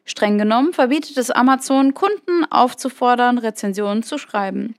Streng 0.05 0.37
genommen 0.37 0.71
verbietet 0.71 1.17
es 1.17 1.31
Amazon, 1.31 1.93
Kunden 1.93 2.45
aufzufordern, 2.49 3.39
Rezensionen 3.39 4.03
zu 4.03 4.17
schreiben. 4.17 4.75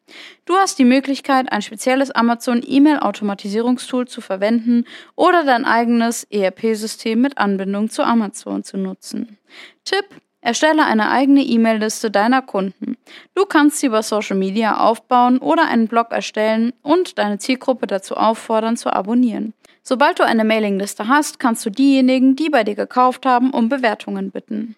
Du 0.46 0.54
hast 0.54 0.78
die 0.78 0.86
Möglichkeit, 0.86 1.52
ein 1.52 1.60
spezielles 1.60 2.10
Amazon 2.12 2.62
E-Mail-Automatisierungstool 2.66 4.08
zu 4.08 4.22
verwenden 4.22 4.86
oder 5.16 5.44
dein 5.44 5.66
eigenes 5.66 6.24
ERP-System 6.30 7.20
mit 7.20 7.36
Anbindung 7.36 7.90
zu 7.90 8.02
Amazon 8.02 8.64
zu 8.64 8.78
nutzen. 8.78 9.36
Tipp 9.84 10.06
Erstelle 10.42 10.86
eine 10.86 11.10
eigene 11.10 11.42
E-Mail-Liste 11.42 12.10
deiner 12.10 12.40
Kunden. 12.40 12.96
Du 13.34 13.44
kannst 13.44 13.78
sie 13.78 13.88
über 13.88 14.02
Social 14.02 14.38
Media 14.38 14.78
aufbauen 14.78 15.38
oder 15.38 15.68
einen 15.68 15.86
Blog 15.86 16.12
erstellen 16.12 16.72
und 16.80 17.18
deine 17.18 17.38
Zielgruppe 17.38 17.86
dazu 17.86 18.16
auffordern 18.16 18.78
zu 18.78 18.90
abonnieren. 18.90 19.52
Sobald 19.82 20.18
du 20.18 20.24
eine 20.24 20.44
Mailingliste 20.44 21.08
hast, 21.08 21.40
kannst 21.40 21.64
du 21.64 21.70
diejenigen, 21.70 22.36
die 22.36 22.50
bei 22.50 22.64
dir 22.64 22.74
gekauft 22.74 23.26
haben, 23.26 23.50
um 23.50 23.68
Bewertungen 23.68 24.30
bitten. 24.30 24.76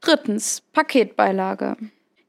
Drittens, 0.00 0.62
Paketbeilage. 0.72 1.76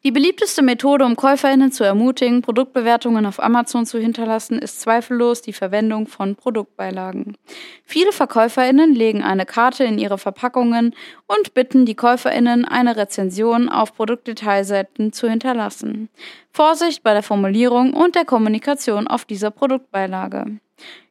Die 0.03 0.11
beliebteste 0.11 0.61
Methode, 0.61 1.03
um 1.03 1.15
Käuferinnen 1.15 1.71
zu 1.71 1.83
ermutigen, 1.83 2.41
Produktbewertungen 2.41 3.25
auf 3.25 3.43
Amazon 3.43 3.85
zu 3.85 3.99
hinterlassen, 3.99 4.57
ist 4.57 4.79
zweifellos 4.79 5.41
die 5.41 5.53
Verwendung 5.53 6.07
von 6.07 6.35
Produktbeilagen. 6.35 7.35
Viele 7.83 8.13
Verkäuferinnen 8.13 8.93
legen 8.93 9.21
eine 9.21 9.45
Karte 9.45 9.83
in 9.83 9.97
ihre 9.97 10.17
Verpackungen 10.17 10.95
und 11.25 11.53
bitten 11.53 11.85
die 11.85 11.95
Käuferinnen, 11.95 12.63
eine 12.63 12.95
Rezension 12.95 13.69
auf 13.69 13.95
Produktdetailseiten 13.95 15.11
zu 15.13 15.29
hinterlassen. 15.29 16.09
Vorsicht 16.51 17.03
bei 17.03 17.13
der 17.13 17.23
Formulierung 17.23 17.93
und 17.93 18.15
der 18.15 18.23
Kommunikation 18.23 19.07
auf 19.07 19.25
dieser 19.25 19.51
Produktbeilage. 19.51 20.57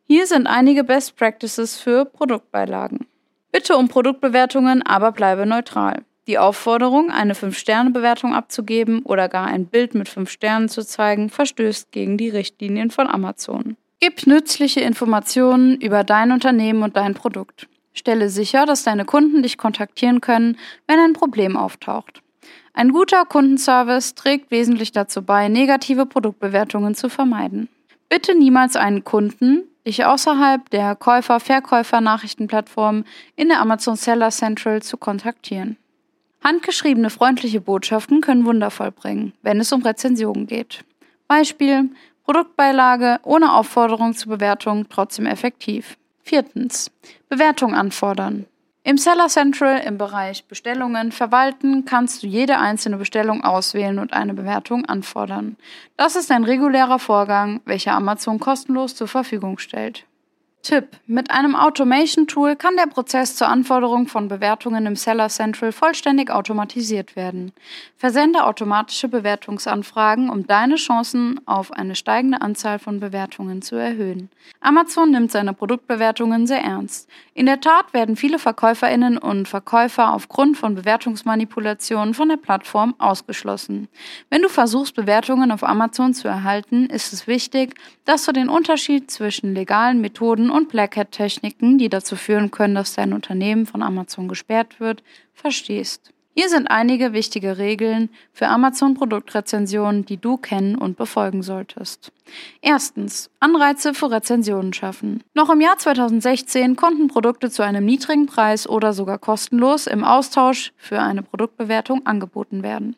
Hier 0.09 0.29
sind 0.29 0.47
einige 0.47 0.85
Best 0.85 1.17
Practices 1.17 1.81
für 1.81 2.05
Produktbeilagen. 2.05 3.07
Bitte 3.51 3.77
um 3.77 3.89
Produktbewertungen, 3.89 4.83
aber 4.83 5.11
bleibe 5.11 5.47
neutral. 5.47 6.05
Die 6.29 6.39
Aufforderung, 6.39 7.11
eine 7.11 7.35
5-Sterne-Bewertung 7.35 8.33
abzugeben 8.33 9.03
oder 9.03 9.29
gar 9.29 9.49
ein 9.49 9.67
Bild 9.67 9.97
mit 9.97 10.09
5 10.09 10.31
Sternen 10.31 10.69
zu 10.69 10.87
zeigen, 10.87 11.29
verstößt 11.29 11.91
gegen 11.91 12.17
die 12.19 12.29
Richtlinien 12.29 12.93
von 12.93 13.09
Amazon. 13.09 13.77
Gib 13.99 14.29
nützliche 14.29 14.81
Informationen 14.81 15.81
über 15.81 16.05
dein 16.05 16.31
Unternehmen 16.31 16.85
und 16.85 16.97
dein 16.97 17.15
Produkt. 17.15 17.67
Stelle 17.93 18.29
sicher, 18.29 18.65
dass 18.65 18.85
deine 18.85 19.07
Kunden 19.07 19.43
dich 19.43 19.59
kontaktieren 19.59 20.21
können, 20.21 20.57
wenn 20.87 21.01
ein 21.01 21.15
Problem 21.15 21.57
auftaucht. 21.57 22.23
Ein 22.75 22.93
guter 22.93 23.25
Kundenservice 23.25 24.15
trägt 24.15 24.53
wesentlich 24.53 24.93
dazu 24.93 25.23
bei, 25.23 25.49
negative 25.49 26.07
Produktbewertungen 26.07 26.95
zu 26.95 27.09
vermeiden. 27.09 27.69
Bitte 28.09 28.39
niemals 28.39 28.77
einen 28.77 29.03
Kunden, 29.03 29.65
dich 29.87 30.05
außerhalb 30.05 30.69
der 30.71 30.97
Käufer-Verkäufer-Nachrichtenplattform 30.97 33.05
in 33.37 33.49
der 33.49 33.61
Amazon 33.61 33.97
Seller 33.97 34.31
Central 34.31 34.83
zu 34.83 34.97
kontaktieren. 34.97 35.77
Handgeschriebene 36.45 37.11
freundliche 37.11 37.61
Botschaften 37.61 38.21
können 38.21 38.45
Wunder 38.45 38.71
vollbringen, 38.71 39.33
wenn 39.43 39.61
es 39.61 39.73
um 39.73 39.83
Rezensionen 39.83 40.47
geht. 40.47 40.85
Beispiel 41.29 41.91
Produktbeilage 42.25 43.21
ohne 43.23 43.55
Aufforderung 43.55 44.15
zur 44.15 44.37
Bewertung 44.37 44.89
trotzdem 44.89 45.27
effektiv. 45.27 45.97
Viertens. 46.23 46.91
Bewertung 47.29 47.75
anfordern. 47.75 48.47
Im 48.87 48.99
Seller 48.99 49.27
Central 49.27 49.81
im 49.85 49.99
Bereich 49.99 50.45
Bestellungen 50.45 51.11
verwalten 51.11 51.87
kannst 51.87 52.23
du 52.23 52.29
jede 52.29 52.57
einzelne 52.61 52.99
Bestellung 52.99 53.43
auswählen 53.43 53.99
und 53.99 54.13
eine 54.13 54.33
Bewertung 54.33 54.85
anfordern. 54.85 55.57
Das 55.97 56.15
ist 56.15 56.31
ein 56.31 56.45
regulärer 56.45 57.01
Vorgang, 57.01 57.61
welcher 57.65 57.95
Amazon 57.95 58.39
kostenlos 58.39 58.95
zur 58.95 59.09
Verfügung 59.09 59.59
stellt. 59.59 60.05
Tipp: 60.63 60.89
Mit 61.07 61.31
einem 61.31 61.55
Automation-Tool 61.55 62.57
kann 62.57 62.77
der 62.77 62.89
Prozess 62.89 63.37
zur 63.37 63.47
Anforderung 63.47 64.09
von 64.09 64.27
Bewertungen 64.27 64.85
im 64.87 64.97
Seller 64.97 65.29
Central 65.29 65.71
vollständig 65.71 66.31
automatisiert 66.31 67.15
werden. 67.15 67.53
Versende 67.97 68.45
automatische 68.45 69.07
Bewertungsanfragen, 69.07 70.29
um 70.29 70.47
deine 70.47 70.75
Chancen 70.75 71.41
auf 71.47 71.71
eine 71.71 71.95
steigende 71.95 72.41
Anzahl 72.41 72.81
von 72.81 72.99
Bewertungen 72.99 73.63
zu 73.63 73.77
erhöhen. 73.77 74.29
Amazon 74.61 75.13
nimmt 75.13 75.31
seine 75.31 75.53
Produktbewertungen 75.53 76.49
sehr 76.49 76.63
ernst. 76.63 77.09
In 77.33 77.47
der 77.47 77.61
Tat 77.61 77.95
werden 77.95 78.17
viele 78.17 78.41
Verkäuferinnen 78.41 79.19
und 79.19 79.47
Verkäufer 79.47 80.13
aufgrund 80.13 80.57
von 80.57 80.75
Bewertungsmanipulationen 80.75 82.13
von 82.13 82.29
der 82.29 82.39
Plattform 82.39 82.97
ausgeschlossen. 82.99 83.87
Wenn 84.31 84.43
du 84.43 84.49
versuchst, 84.49 84.97
Bewertungen 84.97 85.53
auf 85.53 85.63
Amazon 85.63 86.13
zu 86.13 86.27
erhalten, 86.27 86.87
ist 86.87 87.13
es 87.13 87.29
wichtig, 87.29 87.75
dass 88.05 88.25
du 88.25 88.33
den 88.33 88.49
Unterschied 88.49 89.11
zwischen 89.11 89.55
legalen 89.55 90.01
Methoden 90.01 90.51
und 90.57 90.71
Black 90.71 90.97
Hat 90.97 91.13
Techniken, 91.13 91.77
die 91.77 91.91
dazu 91.91 92.17
führen 92.17 92.51
können, 92.51 92.75
dass 92.75 92.95
dein 92.95 93.13
Unternehmen 93.13 93.67
von 93.67 93.83
Amazon 93.83 94.27
gesperrt 94.27 94.81
wird, 94.81 95.03
verstehst. 95.35 96.15
Hier 96.39 96.51
sind 96.51 96.71
einige 96.71 97.15
wichtige 97.15 97.57
Regeln 97.57 98.11
für 98.31 98.49
Amazon-Produktrezensionen, 98.49 100.05
die 100.05 100.19
du 100.19 100.37
kennen 100.37 100.77
und 100.77 100.99
befolgen 100.99 101.43
solltest. 101.43 102.13
Erstens. 102.61 103.31
Anreize 103.41 103.95
für 103.95 104.11
Rezensionen 104.11 104.75
schaffen. 104.75 105.25
Noch 105.33 105.49
im 105.49 105.63
Jahr 105.63 105.79
2016 105.79 106.77
konnten 106.77 107.09
Produkte 107.09 107.51
zu 107.51 107.63
einem 107.63 107.87
niedrigen 107.87 108.27
Preis 108.27 108.69
oder 108.69 108.93
sogar 108.93 109.17
kostenlos 109.17 109.87
im 109.87 110.05
Austausch 110.05 110.75
für 110.77 111.01
eine 111.01 111.23
Produktbewertung 111.23 112.05
angeboten 112.05 112.63
werden. 112.63 112.97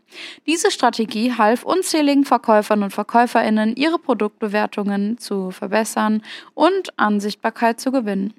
Diese 0.49 0.73
Strategie 0.73 1.33
half 1.33 1.63
unzähligen 1.63 2.25
Verkäufern 2.25 2.83
und 2.83 2.91
Verkäuferinnen, 2.93 3.77
ihre 3.77 4.01
Produktbewertungen 4.01 5.19
zu 5.19 5.53
verbessern 5.53 6.23
und 6.55 6.99
an 6.99 7.21
Sichtbarkeit 7.21 7.79
zu 7.79 7.93
gewinnen. 7.93 8.35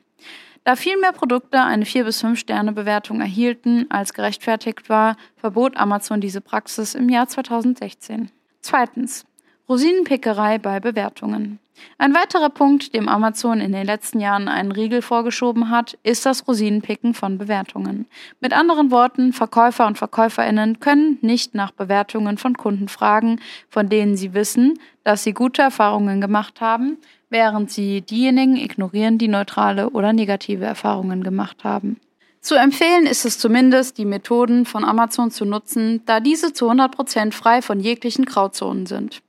Da 0.69 0.75
viel 0.75 0.97
mehr 0.97 1.13
Produkte 1.13 1.63
eine 1.63 1.83
4 1.83 2.03
bis 2.03 2.21
5 2.21 2.37
Sterne 2.37 2.71
Bewertung 2.71 3.21
erhielten, 3.21 3.87
als 3.89 4.13
gerechtfertigt 4.13 4.87
war, 4.87 5.17
verbot 5.35 5.75
Amazon 5.75 6.21
diese 6.21 6.41
Praxis 6.41 6.93
im 6.93 7.09
Jahr 7.09 7.27
2016. 7.27 8.29
Zweitens. 8.61 9.25
Rosinenpickerei 9.67 10.59
bei 10.59 10.79
Bewertungen. 10.79 11.57
Ein 11.97 12.13
weiterer 12.13 12.49
Punkt, 12.49 12.93
dem 12.93 13.09
Amazon 13.09 13.61
in 13.61 13.71
den 13.71 13.87
letzten 13.87 14.19
Jahren 14.19 14.47
einen 14.47 14.71
Riegel 14.71 15.01
vorgeschoben 15.01 15.71
hat, 15.71 15.97
ist 16.03 16.27
das 16.27 16.47
Rosinenpicken 16.47 17.15
von 17.15 17.39
Bewertungen. 17.39 18.05
Mit 18.39 18.53
anderen 18.53 18.91
Worten, 18.91 19.33
Verkäufer 19.33 19.87
und 19.87 19.97
Verkäuferinnen 19.97 20.79
können 20.79 21.17
nicht 21.21 21.55
nach 21.55 21.71
Bewertungen 21.71 22.37
von 22.37 22.55
Kunden 22.55 22.89
fragen, 22.89 23.41
von 23.69 23.89
denen 23.89 24.15
sie 24.15 24.35
wissen, 24.35 24.77
dass 25.03 25.23
sie 25.23 25.33
gute 25.33 25.63
Erfahrungen 25.63 26.21
gemacht 26.21 26.61
haben, 26.61 26.99
während 27.29 27.71
sie 27.71 28.01
diejenigen 28.01 28.55
ignorieren, 28.55 29.17
die 29.17 29.27
neutrale 29.27 29.89
oder 29.91 30.13
negative 30.13 30.65
Erfahrungen 30.65 31.23
gemacht 31.23 31.63
haben. 31.63 31.99
Zu 32.41 32.55
empfehlen 32.55 33.05
ist 33.05 33.25
es 33.25 33.37
zumindest, 33.37 33.97
die 33.97 34.05
Methoden 34.05 34.65
von 34.65 34.85
Amazon 34.85 35.29
zu 35.29 35.43
nutzen, 35.43 36.01
da 36.05 36.21
diese 36.21 36.53
zu 36.53 36.71
100% 36.71 37.33
frei 37.33 37.61
von 37.61 37.81
jeglichen 37.81 38.23
Grauzonen 38.23 38.85
sind. 38.85 39.21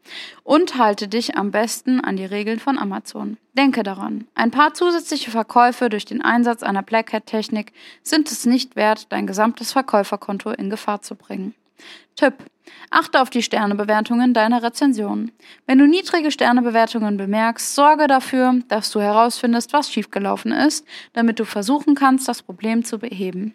Und 0.44 0.78
halte 0.78 1.08
dich 1.08 1.36
am 1.36 1.50
besten 1.50 2.00
an 2.00 2.16
die 2.16 2.24
Regeln 2.24 2.60
von 2.60 2.78
Amazon. 2.78 3.36
Denke 3.54 3.82
daran, 3.82 4.28
ein 4.36 4.52
paar 4.52 4.74
zusätzliche 4.74 5.32
Verkäufe 5.32 5.88
durch 5.88 6.04
den 6.04 6.22
Einsatz 6.22 6.62
einer 6.62 6.82
Black 6.82 7.12
Hat 7.12 7.26
Technik 7.26 7.72
sind 8.04 8.30
es 8.30 8.46
nicht 8.46 8.76
wert, 8.76 9.06
dein 9.10 9.26
gesamtes 9.26 9.72
Verkäuferkonto 9.72 10.50
in 10.50 10.70
Gefahr 10.70 11.02
zu 11.02 11.16
bringen. 11.16 11.54
Tipp. 12.14 12.34
Achte 12.90 13.20
auf 13.20 13.30
die 13.30 13.42
Sternebewertungen 13.42 14.34
deiner 14.34 14.62
Rezensionen. 14.62 15.32
Wenn 15.66 15.78
du 15.78 15.86
niedrige 15.86 16.30
Sternebewertungen 16.30 17.16
bemerkst, 17.16 17.74
sorge 17.74 18.06
dafür, 18.06 18.60
dass 18.68 18.90
du 18.90 19.00
herausfindest, 19.00 19.72
was 19.72 19.92
schiefgelaufen 19.92 20.52
ist, 20.52 20.86
damit 21.12 21.38
du 21.38 21.44
versuchen 21.44 21.94
kannst, 21.94 22.28
das 22.28 22.42
Problem 22.42 22.84
zu 22.84 22.98
beheben. 22.98 23.54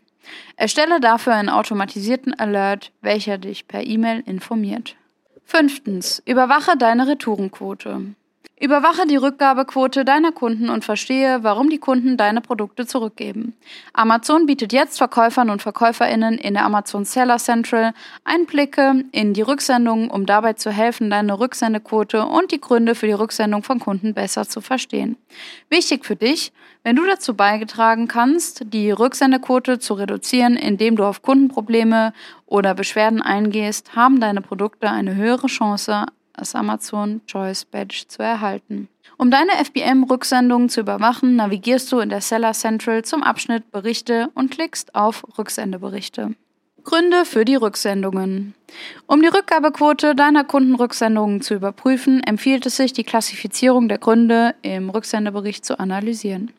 Erstelle 0.56 1.00
dafür 1.00 1.34
einen 1.34 1.50
automatisierten 1.50 2.34
Alert, 2.34 2.92
welcher 3.02 3.38
dich 3.38 3.68
per 3.68 3.86
E-Mail 3.86 4.24
informiert. 4.26 4.96
Fünftens. 5.44 6.24
Überwache 6.26 6.78
deine 6.78 7.08
Retourenquote. 7.08 8.16
Überwache 8.58 9.06
die 9.06 9.18
Rückgabequote 9.18 10.06
deiner 10.06 10.32
Kunden 10.32 10.70
und 10.70 10.86
verstehe, 10.86 11.44
warum 11.44 11.70
die 11.70 11.78
Kunden 11.78 12.16
deine 12.16 12.40
Produkte 12.40 12.86
zurückgeben. 12.88 13.54
Amazon 13.92 14.46
bietet 14.46 14.72
jetzt 14.72 14.98
Verkäufern 14.98 15.50
und 15.50 15.62
Verkäuferinnen 15.62 16.38
in 16.38 16.54
der 16.54 16.64
Amazon 16.64 17.04
Seller 17.04 17.38
Central 17.38 17.94
Einblicke 18.24 19.04
in 19.12 19.34
die 19.34 19.42
Rücksendungen, 19.42 20.10
um 20.10 20.26
dabei 20.26 20.54
zu 20.54 20.72
helfen, 20.72 21.10
deine 21.10 21.38
Rücksendequote 21.38 22.26
und 22.26 22.54
die 22.54 22.62
Gründe 22.62 22.96
für 22.96 23.08
die 23.08 23.14
Rücksendung 23.14 23.62
von 23.62 23.80
Kunden 23.80 24.14
besser 24.14 24.48
zu 24.48 24.62
verstehen. 24.62 25.18
Wichtig 25.70 26.06
für 26.06 26.16
dich, 26.16 26.54
wenn 26.84 26.96
du 26.96 27.06
dazu 27.06 27.34
beigetragen 27.34 28.08
kannst, 28.08 28.72
die 28.72 28.90
Rücksendequote 28.90 29.80
zu 29.80 29.96
reduzieren, 29.96 30.56
indem 30.56 30.96
du 30.96 31.04
auf 31.04 31.22
Kundenprobleme 31.22 32.14
oder 32.46 32.74
Beschwerden 32.74 33.22
eingehst, 33.22 33.98
haben 33.98 34.22
deine 34.22 34.40
Produkte 34.40 34.90
eine 34.90 35.16
höhere 35.16 35.48
Chance, 35.48 36.06
das 36.38 36.56
Amazon 36.56 37.22
Choice 37.28 37.66
Badge 37.66 38.06
zu 38.08 38.22
erhalten. 38.22 38.90
Um 39.18 39.32
deine 39.32 39.52
FBM-Rücksendungen 39.64 40.70
zu 40.70 40.82
überwachen, 40.82 41.36
navigierst 41.36 41.92
du 41.92 42.00
in 42.00 42.10
der 42.10 42.22
Seller 42.22 42.54
Central 42.54 43.04
zum 43.04 43.24
Abschnitt 43.24 43.72
Berichte 43.72 44.30
und 44.36 44.52
klickst 44.52 44.94
auf 44.96 45.26
Rücksendeberichte. 45.38 46.36
Gründe 46.86 47.26
für 47.26 47.46
die 47.46 47.56
Rücksendungen. 47.56 48.54
Um 49.08 49.22
die 49.22 49.28
Rückgabequote 49.28 50.16
deiner 50.16 50.44
Kundenrücksendungen 50.44 51.42
zu 51.42 51.56
überprüfen, 51.56 52.22
empfiehlt 52.24 52.66
es 52.68 52.78
sich, 52.78 52.94
die 52.94 53.04
Klassifizierung 53.04 53.90
der 53.90 53.98
Gründe 53.98 54.54
im 54.62 54.92
Rücksendebericht 54.92 55.66
zu 55.66 55.80
analysieren. 55.80 56.52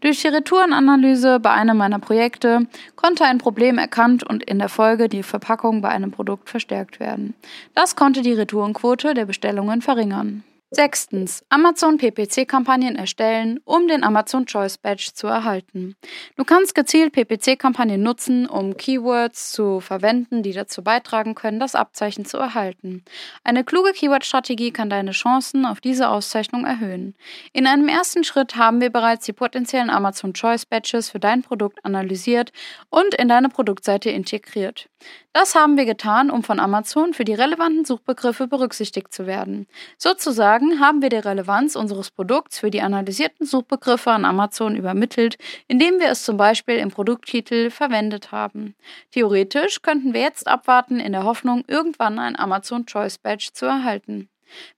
Durch 0.00 0.22
die 0.22 0.28
Retourenanalyse 0.28 1.40
bei 1.40 1.50
einem 1.50 1.76
meiner 1.76 1.98
Projekte 1.98 2.66
konnte 2.94 3.24
ein 3.24 3.38
Problem 3.38 3.76
erkannt 3.78 4.22
und 4.22 4.44
in 4.44 4.60
der 4.60 4.68
Folge 4.68 5.08
die 5.08 5.24
Verpackung 5.24 5.80
bei 5.80 5.88
einem 5.88 6.12
Produkt 6.12 6.48
verstärkt 6.50 7.00
werden. 7.00 7.34
Das 7.74 7.96
konnte 7.96 8.22
die 8.22 8.32
Retourenquote 8.32 9.12
der 9.12 9.26
Bestellungen 9.26 9.82
verringern. 9.82 10.44
Sechstens. 10.74 11.44
Amazon 11.50 11.98
PPC-Kampagnen 11.98 12.96
erstellen, 12.96 13.60
um 13.64 13.86
den 13.86 14.02
Amazon 14.02 14.44
Choice 14.44 14.76
Badge 14.76 15.10
zu 15.14 15.28
erhalten. 15.28 15.94
Du 16.36 16.42
kannst 16.42 16.74
gezielt 16.74 17.12
PPC-Kampagnen 17.12 18.02
nutzen, 18.02 18.46
um 18.48 18.76
Keywords 18.76 19.52
zu 19.52 19.78
verwenden, 19.78 20.42
die 20.42 20.52
dazu 20.52 20.82
beitragen 20.82 21.36
können, 21.36 21.60
das 21.60 21.76
Abzeichen 21.76 22.24
zu 22.24 22.38
erhalten. 22.38 23.04
Eine 23.44 23.62
kluge 23.62 23.92
Keyword-Strategie 23.92 24.72
kann 24.72 24.90
deine 24.90 25.12
Chancen 25.12 25.64
auf 25.64 25.80
diese 25.80 26.08
Auszeichnung 26.08 26.64
erhöhen. 26.64 27.14
In 27.52 27.68
einem 27.68 27.86
ersten 27.86 28.24
Schritt 28.24 28.56
haben 28.56 28.80
wir 28.80 28.90
bereits 28.90 29.26
die 29.26 29.32
potenziellen 29.32 29.90
Amazon 29.90 30.34
Choice 30.34 30.66
Badges 30.66 31.08
für 31.08 31.20
dein 31.20 31.42
Produkt 31.42 31.84
analysiert 31.84 32.50
und 32.90 33.14
in 33.14 33.28
deine 33.28 33.48
Produktseite 33.48 34.10
integriert. 34.10 34.88
Das 35.32 35.54
haben 35.56 35.76
wir 35.76 35.84
getan, 35.84 36.30
um 36.30 36.44
von 36.44 36.60
Amazon 36.60 37.12
für 37.12 37.24
die 37.24 37.34
relevanten 37.34 37.84
Suchbegriffe 37.84 38.46
berücksichtigt 38.46 39.12
zu 39.12 39.26
werden. 39.26 39.66
Sozusagen 39.98 40.63
haben 40.80 41.02
wir 41.02 41.08
die 41.08 41.16
Relevanz 41.16 41.76
unseres 41.76 42.10
Produkts 42.10 42.58
für 42.58 42.70
die 42.70 42.82
analysierten 42.82 43.46
Suchbegriffe 43.46 44.10
an 44.10 44.24
Amazon 44.24 44.76
übermittelt, 44.76 45.36
indem 45.68 46.00
wir 46.00 46.08
es 46.08 46.24
zum 46.24 46.36
Beispiel 46.36 46.76
im 46.76 46.90
Produkttitel 46.90 47.70
verwendet 47.70 48.32
haben. 48.32 48.74
Theoretisch 49.10 49.82
könnten 49.82 50.14
wir 50.14 50.20
jetzt 50.20 50.46
abwarten 50.46 51.00
in 51.00 51.12
der 51.12 51.24
Hoffnung, 51.24 51.64
irgendwann 51.66 52.18
ein 52.18 52.38
Amazon 52.38 52.86
Choice 52.86 53.18
Badge 53.18 53.50
zu 53.52 53.66
erhalten. 53.66 54.28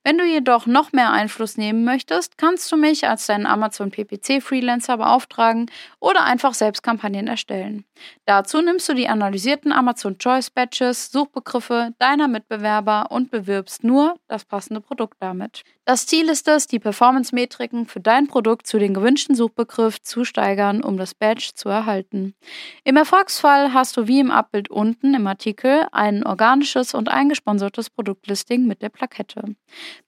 Wenn 0.03 0.17
du 0.17 0.25
jedoch 0.25 0.65
noch 0.65 0.91
mehr 0.91 1.11
Einfluss 1.11 1.57
nehmen 1.57 1.83
möchtest, 1.83 2.37
kannst 2.37 2.71
du 2.71 2.77
mich 2.77 3.07
als 3.07 3.27
deinen 3.27 3.45
Amazon 3.45 3.91
PPC 3.91 4.41
Freelancer 4.41 4.97
beauftragen 4.97 5.69
oder 5.99 6.23
einfach 6.23 6.53
selbst 6.53 6.83
Kampagnen 6.83 7.27
erstellen. 7.27 7.85
Dazu 8.25 8.61
nimmst 8.61 8.87
du 8.89 8.93
die 8.93 9.07
analysierten 9.07 9.71
Amazon 9.71 10.17
Choice 10.17 10.49
Badges, 10.49 11.11
Suchbegriffe 11.11 11.93
deiner 11.99 12.27
Mitbewerber 12.27 13.07
und 13.09 13.31
bewirbst 13.31 13.83
nur 13.83 14.15
das 14.27 14.45
passende 14.45 14.81
Produkt 14.81 15.17
damit. 15.19 15.63
Das 15.87 16.05
Ziel 16.05 16.27
ist 16.27 16.49
es, 16.49 16.67
die 16.67 16.79
Performance-Metriken 16.79 17.85
für 17.85 18.01
dein 18.01 18.27
Produkt 18.27 18.67
zu 18.67 18.77
den 18.77 18.93
gewünschten 18.93 19.35
Suchbegriff 19.35 20.01
zu 20.01 20.25
steigern, 20.25 20.83
um 20.83 20.97
das 20.97 21.15
Badge 21.15 21.51
zu 21.55 21.69
erhalten. 21.69 22.33
Im 22.83 22.97
Erfolgsfall 22.97 23.73
hast 23.73 23.95
du 23.95 24.05
wie 24.05 24.19
im 24.19 24.29
Abbild 24.29 24.69
unten 24.69 25.13
im 25.13 25.25
Artikel 25.27 25.87
ein 25.93 26.25
organisches 26.25 26.93
und 26.93 27.07
eingesponsertes 27.07 27.89
Produktlisting 27.89 28.67
mit 28.67 28.81
der 28.81 28.89
Plakette. 28.89 29.55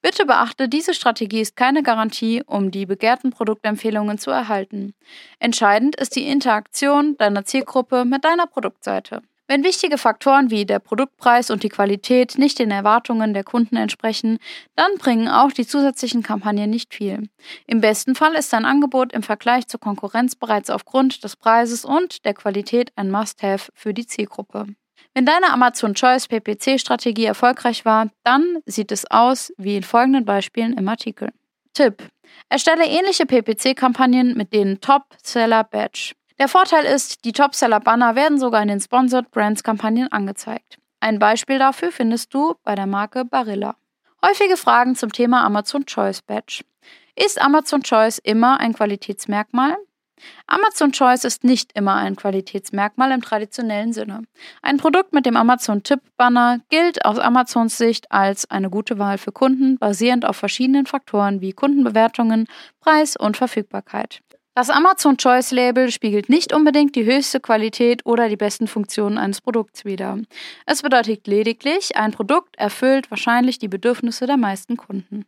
Bitte 0.02 0.26
beachte, 0.26 0.68
diese 0.68 0.92
Strategie 0.92 1.40
ist 1.40 1.56
keine 1.56 1.82
Garantie, 1.82 2.42
um 2.44 2.70
die 2.70 2.84
begehrten 2.84 3.30
Produktempfehlungen 3.30 4.18
zu 4.18 4.30
erhalten. 4.30 4.92
Entscheidend 5.38 5.96
ist 5.96 6.14
die 6.14 6.28
Interaktion 6.28 7.16
deiner 7.16 7.46
Zielgruppe 7.46 8.04
mit 8.04 8.22
deiner 8.26 8.46
Produktseite. 8.46 9.22
Wenn 9.50 9.64
wichtige 9.64 9.98
Faktoren 9.98 10.52
wie 10.52 10.64
der 10.64 10.78
Produktpreis 10.78 11.50
und 11.50 11.64
die 11.64 11.70
Qualität 11.70 12.38
nicht 12.38 12.60
den 12.60 12.70
Erwartungen 12.70 13.34
der 13.34 13.42
Kunden 13.42 13.74
entsprechen, 13.74 14.38
dann 14.76 14.92
bringen 14.96 15.26
auch 15.26 15.50
die 15.50 15.66
zusätzlichen 15.66 16.22
Kampagnen 16.22 16.70
nicht 16.70 16.94
viel. 16.94 17.28
Im 17.66 17.80
besten 17.80 18.14
Fall 18.14 18.36
ist 18.36 18.52
dein 18.52 18.64
Angebot 18.64 19.12
im 19.12 19.24
Vergleich 19.24 19.66
zur 19.66 19.80
Konkurrenz 19.80 20.36
bereits 20.36 20.70
aufgrund 20.70 21.24
des 21.24 21.34
Preises 21.34 21.84
und 21.84 22.24
der 22.24 22.34
Qualität 22.34 22.92
ein 22.94 23.10
Must-Have 23.10 23.72
für 23.74 23.92
die 23.92 24.06
Zielgruppe. 24.06 24.66
Wenn 25.14 25.26
deine 25.26 25.52
Amazon 25.52 25.94
Choice 25.94 26.28
PPC-Strategie 26.28 27.24
erfolgreich 27.24 27.84
war, 27.84 28.06
dann 28.22 28.58
sieht 28.66 28.92
es 28.92 29.10
aus 29.10 29.52
wie 29.56 29.78
in 29.78 29.82
folgenden 29.82 30.24
Beispielen 30.24 30.74
im 30.74 30.88
Artikel. 30.88 31.32
Tipp. 31.74 32.04
Erstelle 32.48 32.86
ähnliche 32.86 33.26
PPC-Kampagnen 33.26 34.36
mit 34.36 34.52
den 34.52 34.80
Top-Seller 34.80 35.64
Badge. 35.64 36.12
Der 36.40 36.48
Vorteil 36.48 36.86
ist, 36.86 37.26
die 37.26 37.32
Top-Seller-Banner 37.32 38.14
werden 38.14 38.38
sogar 38.38 38.62
in 38.62 38.68
den 38.68 38.80
Sponsored 38.80 39.30
Brands-Kampagnen 39.30 40.10
angezeigt. 40.10 40.78
Ein 40.98 41.18
Beispiel 41.18 41.58
dafür 41.58 41.92
findest 41.92 42.32
du 42.32 42.54
bei 42.64 42.74
der 42.74 42.86
Marke 42.86 43.26
Barilla. 43.26 43.76
Häufige 44.24 44.56
Fragen 44.56 44.96
zum 44.96 45.12
Thema 45.12 45.44
Amazon 45.44 45.84
Choice 45.84 46.22
Badge. 46.22 46.64
Ist 47.14 47.38
Amazon 47.42 47.82
Choice 47.82 48.16
immer 48.16 48.58
ein 48.58 48.72
Qualitätsmerkmal? 48.72 49.76
Amazon 50.46 50.92
Choice 50.92 51.24
ist 51.24 51.44
nicht 51.44 51.72
immer 51.74 51.96
ein 51.96 52.16
Qualitätsmerkmal 52.16 53.12
im 53.12 53.20
traditionellen 53.20 53.92
Sinne. 53.92 54.22
Ein 54.62 54.78
Produkt 54.78 55.12
mit 55.12 55.26
dem 55.26 55.36
Amazon 55.36 55.82
Tipp 55.82 56.00
Banner 56.16 56.60
gilt 56.70 57.04
aus 57.04 57.18
Amazons 57.18 57.76
Sicht 57.76 58.10
als 58.10 58.50
eine 58.50 58.70
gute 58.70 58.98
Wahl 58.98 59.18
für 59.18 59.32
Kunden, 59.32 59.76
basierend 59.76 60.24
auf 60.24 60.38
verschiedenen 60.38 60.86
Faktoren 60.86 61.42
wie 61.42 61.52
Kundenbewertungen, 61.52 62.46
Preis 62.80 63.14
und 63.14 63.36
Verfügbarkeit. 63.36 64.22
Das 64.60 64.68
Amazon 64.68 65.16
Choice 65.16 65.52
Label 65.52 65.90
spiegelt 65.90 66.28
nicht 66.28 66.52
unbedingt 66.52 66.94
die 66.94 67.06
höchste 67.06 67.40
Qualität 67.40 68.04
oder 68.04 68.28
die 68.28 68.36
besten 68.36 68.66
Funktionen 68.66 69.16
eines 69.16 69.40
Produkts 69.40 69.86
wider. 69.86 70.18
Es 70.66 70.82
bedeutet 70.82 71.26
lediglich, 71.26 71.96
ein 71.96 72.10
Produkt 72.10 72.56
erfüllt 72.58 73.10
wahrscheinlich 73.10 73.58
die 73.58 73.68
Bedürfnisse 73.68 74.26
der 74.26 74.36
meisten 74.36 74.76
Kunden. 74.76 75.24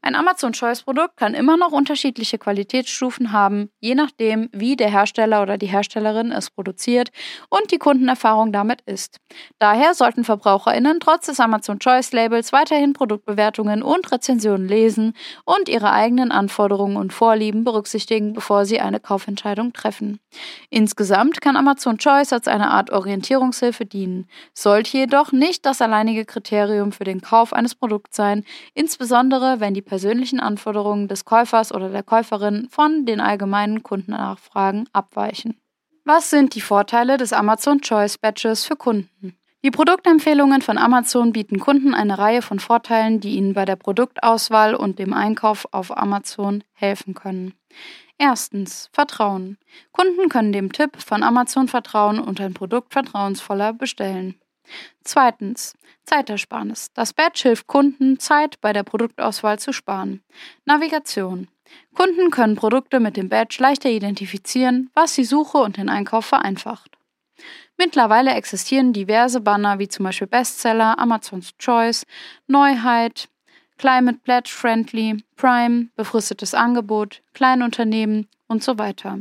Ein 0.00 0.14
Amazon 0.14 0.52
Choice 0.52 0.82
Produkt 0.82 1.16
kann 1.16 1.34
immer 1.34 1.56
noch 1.56 1.72
unterschiedliche 1.72 2.38
Qualitätsstufen 2.38 3.32
haben, 3.32 3.70
je 3.80 3.94
nachdem, 3.94 4.48
wie 4.52 4.76
der 4.76 4.90
Hersteller 4.90 5.42
oder 5.42 5.58
die 5.58 5.66
Herstellerin 5.66 6.32
es 6.32 6.50
produziert 6.50 7.10
und 7.48 7.70
die 7.70 7.78
Kundenerfahrung 7.78 8.52
damit 8.52 8.80
ist. 8.82 9.18
Daher 9.58 9.94
sollten 9.94 10.24
VerbraucherInnen 10.24 11.00
trotz 11.00 11.26
des 11.26 11.40
Amazon 11.40 11.78
Choice 11.78 12.12
Labels 12.12 12.52
weiterhin 12.52 12.92
Produktbewertungen 12.92 13.82
und 13.82 14.10
Rezensionen 14.10 14.66
lesen 14.66 15.14
und 15.44 15.68
ihre 15.68 15.92
eigenen 15.92 16.32
Anforderungen 16.32 16.96
und 16.96 17.12
Vorlieben 17.12 17.64
berücksichtigen, 17.64 18.32
bevor 18.32 18.64
sie 18.64 18.80
eine 18.80 19.00
Kaufentscheidung 19.00 19.72
treffen. 19.72 20.18
Insgesamt 20.70 21.40
kann 21.40 21.56
Amazon 21.56 21.98
Choice 21.98 22.32
als 22.32 22.48
eine 22.48 22.70
Art 22.70 22.90
Orientierungshilfe 22.90 23.86
dienen, 23.86 24.28
sollte 24.54 24.96
jedoch 24.98 25.32
nicht 25.32 25.66
das 25.66 25.80
alleinige 25.80 26.24
Kriterium 26.24 26.92
für 26.92 27.04
den 27.04 27.20
Kauf 27.20 27.52
eines 27.52 27.74
Produkts 27.74 28.16
sein, 28.16 28.44
insbesondere 28.74 29.51
wenn 29.60 29.74
die 29.74 29.82
persönlichen 29.82 30.40
Anforderungen 30.40 31.08
des 31.08 31.24
Käufers 31.24 31.72
oder 31.72 31.88
der 31.88 32.02
Käuferin 32.02 32.68
von 32.70 33.06
den 33.06 33.20
allgemeinen 33.20 33.82
Kundennachfragen 33.82 34.88
abweichen. 34.92 35.60
Was 36.04 36.30
sind 36.30 36.54
die 36.54 36.60
Vorteile 36.60 37.16
des 37.16 37.32
Amazon 37.32 37.80
Choice 37.80 38.18
Badges 38.18 38.64
für 38.64 38.76
Kunden? 38.76 39.36
Die 39.64 39.70
Produktempfehlungen 39.70 40.60
von 40.60 40.76
Amazon 40.76 41.32
bieten 41.32 41.60
Kunden 41.60 41.94
eine 41.94 42.18
Reihe 42.18 42.42
von 42.42 42.58
Vorteilen, 42.58 43.20
die 43.20 43.36
ihnen 43.36 43.54
bei 43.54 43.64
der 43.64 43.76
Produktauswahl 43.76 44.74
und 44.74 44.98
dem 44.98 45.12
Einkauf 45.12 45.68
auf 45.70 45.96
Amazon 45.96 46.64
helfen 46.72 47.14
können. 47.14 47.54
Erstens 48.18 48.90
Vertrauen. 48.92 49.58
Kunden 49.92 50.28
können 50.28 50.52
dem 50.52 50.72
Tipp 50.72 51.00
von 51.00 51.22
Amazon 51.22 51.68
vertrauen 51.68 52.18
und 52.18 52.40
ein 52.40 52.54
Produkt 52.54 52.92
vertrauensvoller 52.92 53.72
bestellen. 53.72 54.34
Zweitens. 55.04 55.74
Zeitersparnis. 56.04 56.90
Das 56.94 57.12
Badge 57.12 57.42
hilft 57.44 57.66
Kunden, 57.68 58.18
Zeit 58.18 58.60
bei 58.60 58.72
der 58.72 58.82
Produktauswahl 58.82 59.58
zu 59.58 59.72
sparen. 59.72 60.22
Navigation. 60.64 61.48
Kunden 61.94 62.30
können 62.30 62.56
Produkte 62.56 63.00
mit 63.00 63.16
dem 63.16 63.28
Badge 63.28 63.56
leichter 63.60 63.88
identifizieren, 63.88 64.90
was 64.94 65.14
die 65.14 65.24
Suche 65.24 65.58
und 65.58 65.76
den 65.76 65.88
Einkauf 65.88 66.26
vereinfacht. 66.26 66.98
Mittlerweile 67.78 68.32
existieren 68.32 68.92
diverse 68.92 69.40
Banner 69.40 69.78
wie 69.78 69.88
zum 69.88 70.04
Beispiel 70.04 70.26
Bestseller, 70.26 70.98
Amazon's 70.98 71.56
Choice, 71.58 72.04
Neuheit, 72.46 73.28
Climate 73.78 74.18
Pledge 74.22 74.50
Friendly, 74.50 75.24
Prime, 75.36 75.88
befristetes 75.96 76.54
Angebot, 76.54 77.22
Kleinunternehmen 77.32 78.28
und 78.46 78.62
so 78.62 78.78
weiter. 78.78 79.18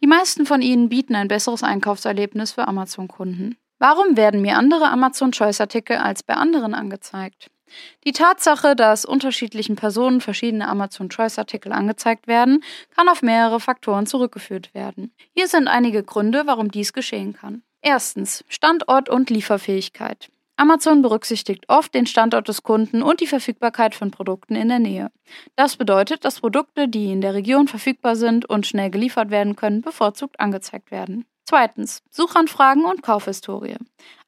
Die 0.00 0.06
meisten 0.06 0.46
von 0.46 0.62
ihnen 0.62 0.88
bieten 0.88 1.14
ein 1.14 1.28
besseres 1.28 1.62
Einkaufserlebnis 1.62 2.52
für 2.52 2.66
Amazon-Kunden. 2.66 3.56
Warum 3.80 4.18
werden 4.18 4.42
mir 4.42 4.58
andere 4.58 4.90
Amazon 4.90 5.32
Choice 5.32 5.62
Artikel 5.62 5.96
als 5.96 6.22
bei 6.22 6.34
anderen 6.34 6.74
angezeigt? 6.74 7.50
Die 8.04 8.12
Tatsache, 8.12 8.76
dass 8.76 9.06
unterschiedlichen 9.06 9.74
Personen 9.74 10.20
verschiedene 10.20 10.68
Amazon 10.68 11.08
Choice 11.08 11.38
Artikel 11.38 11.72
angezeigt 11.72 12.26
werden, 12.26 12.62
kann 12.94 13.08
auf 13.08 13.22
mehrere 13.22 13.58
Faktoren 13.58 14.04
zurückgeführt 14.04 14.74
werden. 14.74 15.14
Hier 15.34 15.48
sind 15.48 15.66
einige 15.66 16.02
Gründe, 16.02 16.42
warum 16.44 16.70
dies 16.70 16.92
geschehen 16.92 17.32
kann. 17.32 17.62
Erstens 17.80 18.44
Standort 18.48 19.08
und 19.08 19.30
Lieferfähigkeit. 19.30 20.28
Amazon 20.56 21.00
berücksichtigt 21.00 21.64
oft 21.68 21.94
den 21.94 22.04
Standort 22.04 22.48
des 22.48 22.62
Kunden 22.62 23.00
und 23.02 23.22
die 23.22 23.26
Verfügbarkeit 23.26 23.94
von 23.94 24.10
Produkten 24.10 24.56
in 24.56 24.68
der 24.68 24.78
Nähe. 24.78 25.10
Das 25.56 25.76
bedeutet, 25.76 26.26
dass 26.26 26.40
Produkte, 26.40 26.86
die 26.86 27.10
in 27.10 27.22
der 27.22 27.32
Region 27.32 27.66
verfügbar 27.66 28.14
sind 28.14 28.44
und 28.44 28.66
schnell 28.66 28.90
geliefert 28.90 29.30
werden 29.30 29.56
können, 29.56 29.80
bevorzugt 29.80 30.38
angezeigt 30.38 30.90
werden. 30.90 31.24
Zweitens, 31.50 32.04
Suchanfragen 32.12 32.84
und 32.84 33.02
Kaufhistorie. 33.02 33.74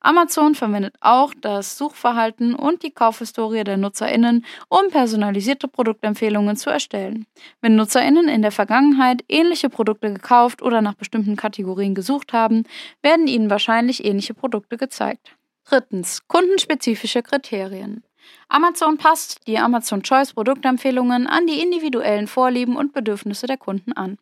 Amazon 0.00 0.56
verwendet 0.56 0.96
auch 1.00 1.32
das 1.40 1.78
Suchverhalten 1.78 2.52
und 2.56 2.82
die 2.82 2.90
Kaufhistorie 2.90 3.62
der 3.62 3.76
NutzerInnen, 3.76 4.44
um 4.68 4.90
personalisierte 4.90 5.68
Produktempfehlungen 5.68 6.56
zu 6.56 6.68
erstellen. 6.68 7.26
Wenn 7.60 7.76
NutzerInnen 7.76 8.26
in 8.26 8.42
der 8.42 8.50
Vergangenheit 8.50 9.22
ähnliche 9.28 9.70
Produkte 9.70 10.12
gekauft 10.12 10.62
oder 10.62 10.82
nach 10.82 10.94
bestimmten 10.94 11.36
Kategorien 11.36 11.94
gesucht 11.94 12.32
haben, 12.32 12.64
werden 13.02 13.28
ihnen 13.28 13.50
wahrscheinlich 13.50 14.04
ähnliche 14.04 14.34
Produkte 14.34 14.76
gezeigt. 14.76 15.36
Drittens, 15.64 16.26
kundenspezifische 16.26 17.22
Kriterien. 17.22 18.02
Amazon 18.48 18.98
passt 18.98 19.46
die 19.46 19.58
Amazon 19.58 20.02
Choice 20.02 20.32
Produktempfehlungen 20.34 21.26
an 21.26 21.46
die 21.46 21.60
individuellen 21.60 22.26
Vorlieben 22.26 22.76
und 22.76 22.92
Bedürfnisse 22.92 23.46
der 23.46 23.56
Kunden 23.56 23.92
an. 23.92 24.18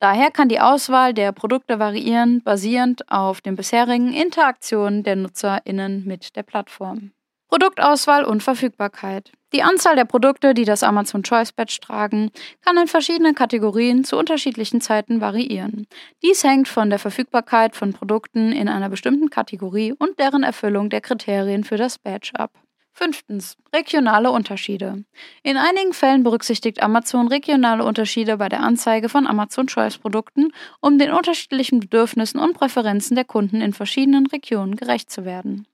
Daher 0.00 0.30
kann 0.30 0.48
die 0.48 0.60
Auswahl 0.60 1.14
der 1.14 1.32
Produkte 1.32 1.78
variieren, 1.78 2.42
basierend 2.42 3.10
auf 3.10 3.40
den 3.40 3.56
bisherigen 3.56 4.12
Interaktionen 4.12 5.02
der 5.02 5.16
NutzerInnen 5.16 6.04
mit 6.04 6.36
der 6.36 6.42
Plattform. 6.42 7.12
Produktauswahl 7.48 8.24
und 8.24 8.42
Verfügbarkeit. 8.42 9.30
Die 9.52 9.62
Anzahl 9.62 9.94
der 9.94 10.06
Produkte, 10.06 10.54
die 10.54 10.64
das 10.64 10.82
Amazon 10.82 11.22
Choice 11.22 11.52
Badge 11.52 11.78
tragen, 11.80 12.32
kann 12.64 12.76
in 12.76 12.88
verschiedenen 12.88 13.36
Kategorien 13.36 14.02
zu 14.02 14.16
unterschiedlichen 14.16 14.80
Zeiten 14.80 15.20
variieren. 15.20 15.86
Dies 16.24 16.42
hängt 16.42 16.66
von 16.66 16.90
der 16.90 16.98
Verfügbarkeit 16.98 17.76
von 17.76 17.92
Produkten 17.92 18.50
in 18.50 18.68
einer 18.68 18.88
bestimmten 18.88 19.30
Kategorie 19.30 19.92
und 19.92 20.18
deren 20.18 20.42
Erfüllung 20.42 20.90
der 20.90 21.00
Kriterien 21.00 21.62
für 21.62 21.76
das 21.76 21.98
Badge 21.98 22.32
ab. 22.34 22.50
Fünftens. 22.96 23.56
Regionale 23.74 24.30
Unterschiede. 24.30 25.04
In 25.42 25.56
einigen 25.56 25.92
Fällen 25.92 26.22
berücksichtigt 26.22 26.80
Amazon 26.80 27.26
regionale 27.26 27.84
Unterschiede 27.84 28.36
bei 28.36 28.48
der 28.48 28.60
Anzeige 28.60 29.08
von 29.08 29.26
Amazon 29.26 29.66
Choice 29.66 29.98
Produkten, 29.98 30.52
um 30.80 30.96
den 30.96 31.10
unterschiedlichen 31.10 31.80
Bedürfnissen 31.80 32.38
und 32.38 32.54
Präferenzen 32.54 33.16
der 33.16 33.24
Kunden 33.24 33.60
in 33.60 33.72
verschiedenen 33.72 34.26
Regionen 34.26 34.76
gerecht 34.76 35.10
zu 35.10 35.24
werden. 35.24 35.66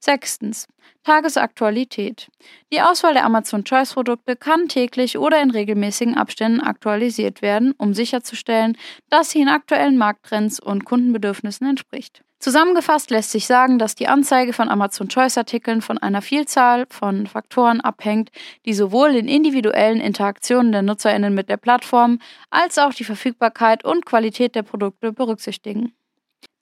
Sechstens. 0.00 0.66
Tagesaktualität. 1.04 2.28
Die 2.72 2.80
Auswahl 2.80 3.14
der 3.14 3.24
Amazon 3.24 3.62
Choice 3.64 3.94
Produkte 3.94 4.34
kann 4.34 4.68
täglich 4.68 5.16
oder 5.16 5.40
in 5.40 5.52
regelmäßigen 5.52 6.16
Abständen 6.16 6.60
aktualisiert 6.60 7.40
werden, 7.40 7.72
um 7.78 7.94
sicherzustellen, 7.94 8.76
dass 9.10 9.30
sie 9.30 9.40
in 9.40 9.48
aktuellen 9.48 9.96
Markttrends 9.96 10.58
und 10.58 10.84
Kundenbedürfnissen 10.84 11.68
entspricht. 11.68 12.24
Zusammengefasst 12.44 13.10
lässt 13.10 13.30
sich 13.30 13.46
sagen, 13.46 13.78
dass 13.78 13.94
die 13.94 14.06
Anzeige 14.06 14.52
von 14.52 14.68
Amazon 14.68 15.08
Choice 15.08 15.38
Artikeln 15.38 15.80
von 15.80 15.96
einer 15.96 16.20
Vielzahl 16.20 16.84
von 16.90 17.26
Faktoren 17.26 17.80
abhängt, 17.80 18.30
die 18.66 18.74
sowohl 18.74 19.14
den 19.14 19.28
individuellen 19.28 19.98
Interaktionen 19.98 20.70
der 20.70 20.82
Nutzerinnen 20.82 21.34
mit 21.34 21.48
der 21.48 21.56
Plattform 21.56 22.18
als 22.50 22.76
auch 22.76 22.92
die 22.92 23.04
Verfügbarkeit 23.04 23.82
und 23.82 24.04
Qualität 24.04 24.54
der 24.56 24.62
Produkte 24.62 25.10
berücksichtigen. 25.10 25.94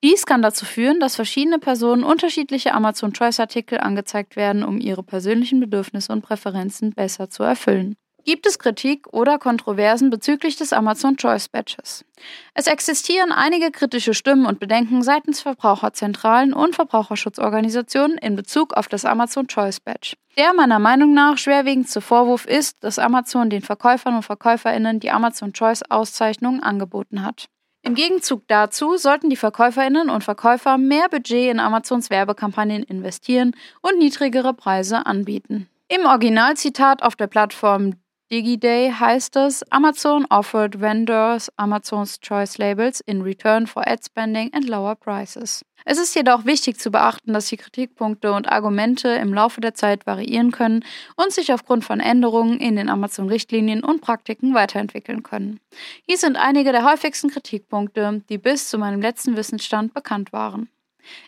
Dies 0.05 0.25
kann 0.25 0.41
dazu 0.41 0.65
führen, 0.65 1.01
dass 1.01 1.17
verschiedene 1.17 1.59
Personen 1.59 2.05
unterschiedliche 2.05 2.75
Amazon 2.75 3.13
Choice 3.13 3.41
Artikel 3.41 3.79
angezeigt 3.79 4.37
werden, 4.37 4.63
um 4.63 4.79
ihre 4.79 5.03
persönlichen 5.03 5.59
Bedürfnisse 5.59 6.13
und 6.13 6.23
Präferenzen 6.23 6.93
besser 6.93 7.29
zu 7.29 7.43
erfüllen. 7.43 7.97
Gibt 8.25 8.47
es 8.47 8.61
Kritik 8.61 9.13
oder 9.13 9.39
Kontroversen 9.39 10.09
bezüglich 10.11 10.57
des 10.57 10.73
Amazon 10.73 11.17
Choice 11.17 11.49
Badges? 11.49 12.05
Es 12.55 12.69
existieren 12.69 13.33
einige 13.33 13.73
kritische 13.73 14.15
Stimmen 14.15 14.47
und 14.47 14.61
Bedenken 14.61 15.03
seitens 15.03 15.41
Verbraucherzentralen 15.41 16.53
und 16.53 16.77
Verbraucherschutzorganisationen 16.77 18.19
in 18.19 18.37
Bezug 18.37 18.75
auf 18.75 18.87
das 18.87 19.05
Amazon 19.05 19.49
Choice 19.49 19.81
Badge. 19.81 20.15
Der 20.37 20.55
meiner 20.55 20.79
Meinung 20.79 21.15
nach 21.15 21.37
schwerwiegendste 21.37 22.01
Vorwurf 22.01 22.47
ist, 22.47 22.85
dass 22.85 23.01
Amazon 23.01 23.51
den 23.51 23.63
Verkäufern 23.63 24.15
und 24.15 24.23
Verkäuferinnen 24.23 25.01
die 25.01 25.11
Amazon 25.11 25.53
Choice 25.53 25.83
Auszeichnungen 25.89 26.63
angeboten 26.63 27.25
hat. 27.25 27.47
Im 27.83 27.97
Gegenzug 27.97 28.47
dazu 28.47 28.97
sollten 28.97 29.31
die 29.31 29.37
Verkäuferinnen 29.37 30.09
und 30.09 30.23
Verkäufer 30.23 30.79
mehr 30.79 31.09
Budget 31.09 31.51
in 31.51 31.59
Amazons 31.59 32.11
Werbekampagnen 32.11 32.85
investieren 32.85 33.57
und 33.81 33.99
niedrigere 33.99 34.55
Preise 34.55 35.05
anbieten. 35.07 35.69
Im 35.89 36.07
Originalzitat 36.07 37.03
auf 37.03 37.17
der 37.17 37.27
Plattform 37.27 37.97
DigiDay 38.33 38.91
heißt 38.99 39.37
es, 39.37 39.63
Amazon 39.71 40.25
offered 40.31 40.81
vendors 40.81 41.53
Amazon's 41.59 42.19
Choice 42.19 42.57
Labels 42.57 43.01
in 43.01 43.21
return 43.21 43.67
for 43.67 43.87
ad 43.87 44.03
spending 44.03 44.51
and 44.55 44.67
lower 44.71 44.95
prices. 44.95 45.63
Es 45.85 45.99
ist 45.99 46.15
jedoch 46.15 46.47
wichtig 46.47 46.79
zu 46.79 46.91
beachten, 46.91 47.35
dass 47.35 47.49
die 47.49 47.59
Kritikpunkte 47.59 48.33
und 48.33 48.49
Argumente 48.49 49.09
im 49.11 49.35
Laufe 49.35 49.61
der 49.61 49.75
Zeit 49.75 50.07
variieren 50.07 50.51
können 50.51 50.83
und 51.17 51.31
sich 51.31 51.53
aufgrund 51.53 51.85
von 51.85 52.01
Änderungen 52.01 52.59
in 52.59 52.77
den 52.77 52.89
Amazon-Richtlinien 52.89 53.85
und 53.85 54.01
Praktiken 54.01 54.55
weiterentwickeln 54.55 55.23
können. 55.23 55.61
Hier 56.07 56.17
sind 56.17 56.37
einige 56.37 56.73
der 56.73 56.91
häufigsten 56.91 57.29
Kritikpunkte, 57.29 58.23
die 58.31 58.39
bis 58.39 58.71
zu 58.71 58.79
meinem 58.79 59.03
letzten 59.03 59.37
Wissensstand 59.37 59.93
bekannt 59.93 60.33
waren. 60.33 60.71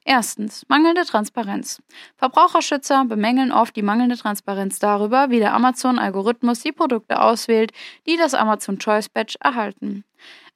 Erstens. 0.05 0.65
Mangelnde 0.69 1.05
Transparenz. 1.05 1.83
Verbraucherschützer 2.17 3.05
bemängeln 3.05 3.53
oft 3.53 3.77
die 3.77 3.83
mangelnde 3.83 4.17
Transparenz 4.17 4.79
darüber, 4.79 5.31
wie 5.31 5.39
der 5.39 5.55
Amazon-Algorithmus 5.55 6.61
die 6.61 6.73
Produkte 6.73 7.21
auswählt, 7.21 7.73
die 8.07 8.17
das 8.17 8.35
Amazon 8.35 8.79
Choice 8.79 9.09
Badge 9.09 9.37
erhalten. 9.41 10.05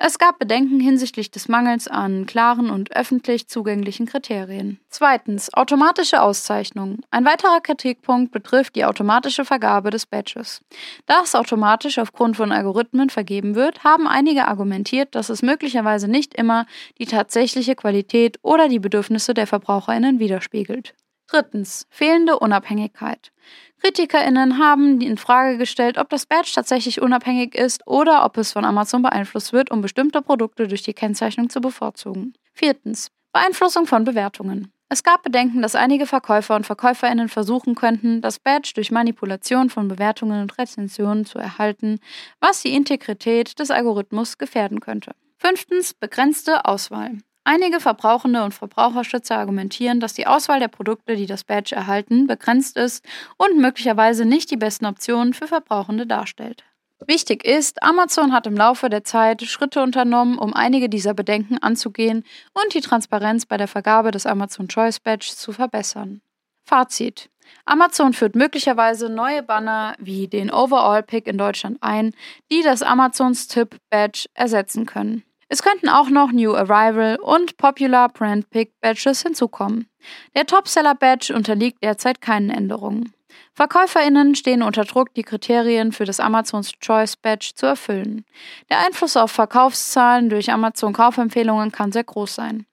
Es 0.00 0.18
gab 0.18 0.38
Bedenken 0.38 0.78
hinsichtlich 0.78 1.32
des 1.32 1.48
Mangels 1.48 1.88
an 1.88 2.24
klaren 2.26 2.70
und 2.70 2.94
öffentlich 2.94 3.48
zugänglichen 3.48 4.06
Kriterien. 4.06 4.78
Zweitens. 4.90 5.52
Automatische 5.52 6.22
Auszeichnung. 6.22 7.00
Ein 7.10 7.24
weiterer 7.24 7.60
Kritikpunkt 7.60 8.30
betrifft 8.30 8.76
die 8.76 8.84
automatische 8.84 9.44
Vergabe 9.44 9.90
des 9.90 10.06
Badges. 10.06 10.62
Da 11.06 11.22
es 11.24 11.34
automatisch 11.34 11.98
aufgrund 11.98 12.36
von 12.36 12.52
Algorithmen 12.52 13.10
vergeben 13.10 13.56
wird, 13.56 13.82
haben 13.82 14.06
einige 14.06 14.46
argumentiert, 14.46 15.16
dass 15.16 15.30
es 15.30 15.42
möglicherweise 15.42 16.06
nicht 16.06 16.32
immer 16.34 16.66
die 16.98 17.06
tatsächliche 17.06 17.74
Qualität 17.74 18.38
oder 18.42 18.68
die 18.68 18.78
Bedürfnisse 18.78 19.34
der 19.34 19.48
Verbraucherinnen 19.48 20.20
widerspiegelt. 20.20 20.94
Drittens. 21.28 21.86
Fehlende 21.90 22.38
Unabhängigkeit. 22.38 23.32
KritikerInnen 23.80 24.58
haben 24.58 25.00
in 25.00 25.18
Frage 25.18 25.58
gestellt, 25.58 25.98
ob 25.98 26.08
das 26.08 26.26
Badge 26.26 26.50
tatsächlich 26.54 27.00
unabhängig 27.00 27.54
ist 27.54 27.86
oder 27.86 28.24
ob 28.24 28.36
es 28.38 28.52
von 28.52 28.64
Amazon 28.64 29.02
beeinflusst 29.02 29.52
wird, 29.52 29.70
um 29.70 29.80
bestimmte 29.80 30.22
Produkte 30.22 30.66
durch 30.66 30.82
die 30.82 30.94
Kennzeichnung 30.94 31.48
zu 31.48 31.60
bevorzugen. 31.60 32.34
Viertens. 32.54 33.10
Beeinflussung 33.32 33.86
von 33.86 34.04
Bewertungen. 34.04 34.72
Es 34.88 35.02
gab 35.02 35.22
Bedenken, 35.22 35.60
dass 35.60 35.74
einige 35.74 36.06
Verkäufer 36.06 36.56
und 36.56 36.64
VerkäuferInnen 36.64 37.28
versuchen 37.28 37.74
könnten, 37.74 38.22
das 38.22 38.38
Badge 38.38 38.72
durch 38.74 38.90
Manipulation 38.90 39.68
von 39.68 39.86
Bewertungen 39.86 40.40
und 40.40 40.56
Rezensionen 40.56 41.26
zu 41.26 41.38
erhalten, 41.38 42.00
was 42.40 42.62
die 42.62 42.74
Integrität 42.74 43.58
des 43.58 43.70
Algorithmus 43.70 44.38
gefährden 44.38 44.80
könnte. 44.80 45.12
Fünftens. 45.36 45.92
Begrenzte 45.92 46.64
Auswahl. 46.64 47.18
Einige 47.50 47.80
Verbrauchende 47.80 48.44
und 48.44 48.52
Verbraucherschützer 48.52 49.38
argumentieren, 49.38 50.00
dass 50.00 50.12
die 50.12 50.26
Auswahl 50.26 50.60
der 50.60 50.68
Produkte, 50.68 51.16
die 51.16 51.24
das 51.24 51.44
Badge 51.44 51.74
erhalten, 51.74 52.26
begrenzt 52.26 52.76
ist 52.76 53.02
und 53.38 53.56
möglicherweise 53.56 54.26
nicht 54.26 54.50
die 54.50 54.58
besten 54.58 54.84
Optionen 54.84 55.32
für 55.32 55.46
Verbrauchende 55.46 56.06
darstellt. 56.06 56.64
Wichtig 57.06 57.46
ist, 57.46 57.82
Amazon 57.82 58.34
hat 58.34 58.46
im 58.46 58.54
Laufe 58.54 58.90
der 58.90 59.02
Zeit 59.02 59.40
Schritte 59.40 59.82
unternommen, 59.82 60.36
um 60.36 60.52
einige 60.52 60.90
dieser 60.90 61.14
Bedenken 61.14 61.56
anzugehen 61.56 62.22
und 62.52 62.74
die 62.74 62.82
Transparenz 62.82 63.46
bei 63.46 63.56
der 63.56 63.66
Vergabe 63.66 64.10
des 64.10 64.26
Amazon 64.26 64.68
Choice 64.68 65.00
Badge 65.00 65.32
zu 65.34 65.52
verbessern. 65.52 66.20
Fazit. 66.66 67.30
Amazon 67.64 68.12
führt 68.12 68.36
möglicherweise 68.36 69.08
neue 69.08 69.42
Banner 69.42 69.94
wie 69.98 70.28
den 70.28 70.50
Overall 70.50 71.02
Pick 71.02 71.26
in 71.26 71.38
Deutschland 71.38 71.78
ein, 71.80 72.12
die 72.52 72.60
das 72.60 72.82
Amazons 72.82 73.48
Tip 73.48 73.78
Badge 73.88 74.26
ersetzen 74.34 74.84
können. 74.84 75.22
Es 75.48 75.62
könnten 75.62 75.88
auch 75.88 76.10
noch 76.10 76.30
New 76.30 76.54
Arrival 76.54 77.16
und 77.16 77.56
Popular 77.56 78.10
Brand 78.10 78.50
Pick 78.50 78.78
Badges 78.80 79.22
hinzukommen. 79.22 79.88
Der 80.34 80.46
Topseller 80.46 80.94
Badge 80.94 81.34
unterliegt 81.34 81.82
derzeit 81.82 82.20
keinen 82.20 82.50
Änderungen. 82.50 83.14
VerkäuferInnen 83.54 84.34
stehen 84.34 84.62
unter 84.62 84.84
Druck, 84.84 85.14
die 85.14 85.22
Kriterien 85.22 85.92
für 85.92 86.04
das 86.04 86.20
Amazons 86.20 86.72
Choice 86.80 87.16
Badge 87.16 87.52
zu 87.54 87.66
erfüllen. 87.66 88.24
Der 88.70 88.78
Einfluss 88.84 89.16
auf 89.16 89.32
Verkaufszahlen 89.32 90.28
durch 90.28 90.52
Amazon 90.52 90.92
Kaufempfehlungen 90.92 91.72
kann 91.72 91.92
sehr 91.92 92.04
groß 92.04 92.34
sein. 92.34 92.66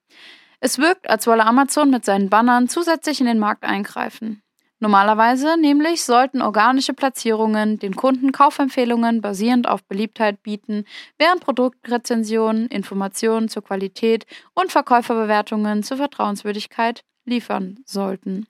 Es 0.60 0.78
wirkt, 0.78 1.08
als 1.08 1.26
wolle 1.26 1.44
Amazon 1.44 1.90
mit 1.90 2.04
seinen 2.04 2.30
Bannern 2.30 2.68
zusätzlich 2.68 3.20
in 3.20 3.26
den 3.26 3.38
Markt 3.38 3.64
eingreifen. 3.64 4.42
Normalerweise 4.78 5.56
nämlich 5.58 6.04
sollten 6.04 6.42
organische 6.42 6.92
Platzierungen 6.92 7.78
den 7.78 7.96
Kunden 7.96 8.30
Kaufempfehlungen 8.32 9.22
basierend 9.22 9.66
auf 9.66 9.82
Beliebtheit 9.84 10.42
bieten, 10.42 10.84
während 11.18 11.40
Produktrezensionen 11.40 12.66
Informationen 12.68 13.48
zur 13.48 13.64
Qualität 13.64 14.26
und 14.54 14.72
Verkäuferbewertungen 14.72 15.82
zur 15.82 15.96
Vertrauenswürdigkeit 15.96 17.04
liefern 17.24 17.78
sollten. 17.86 18.46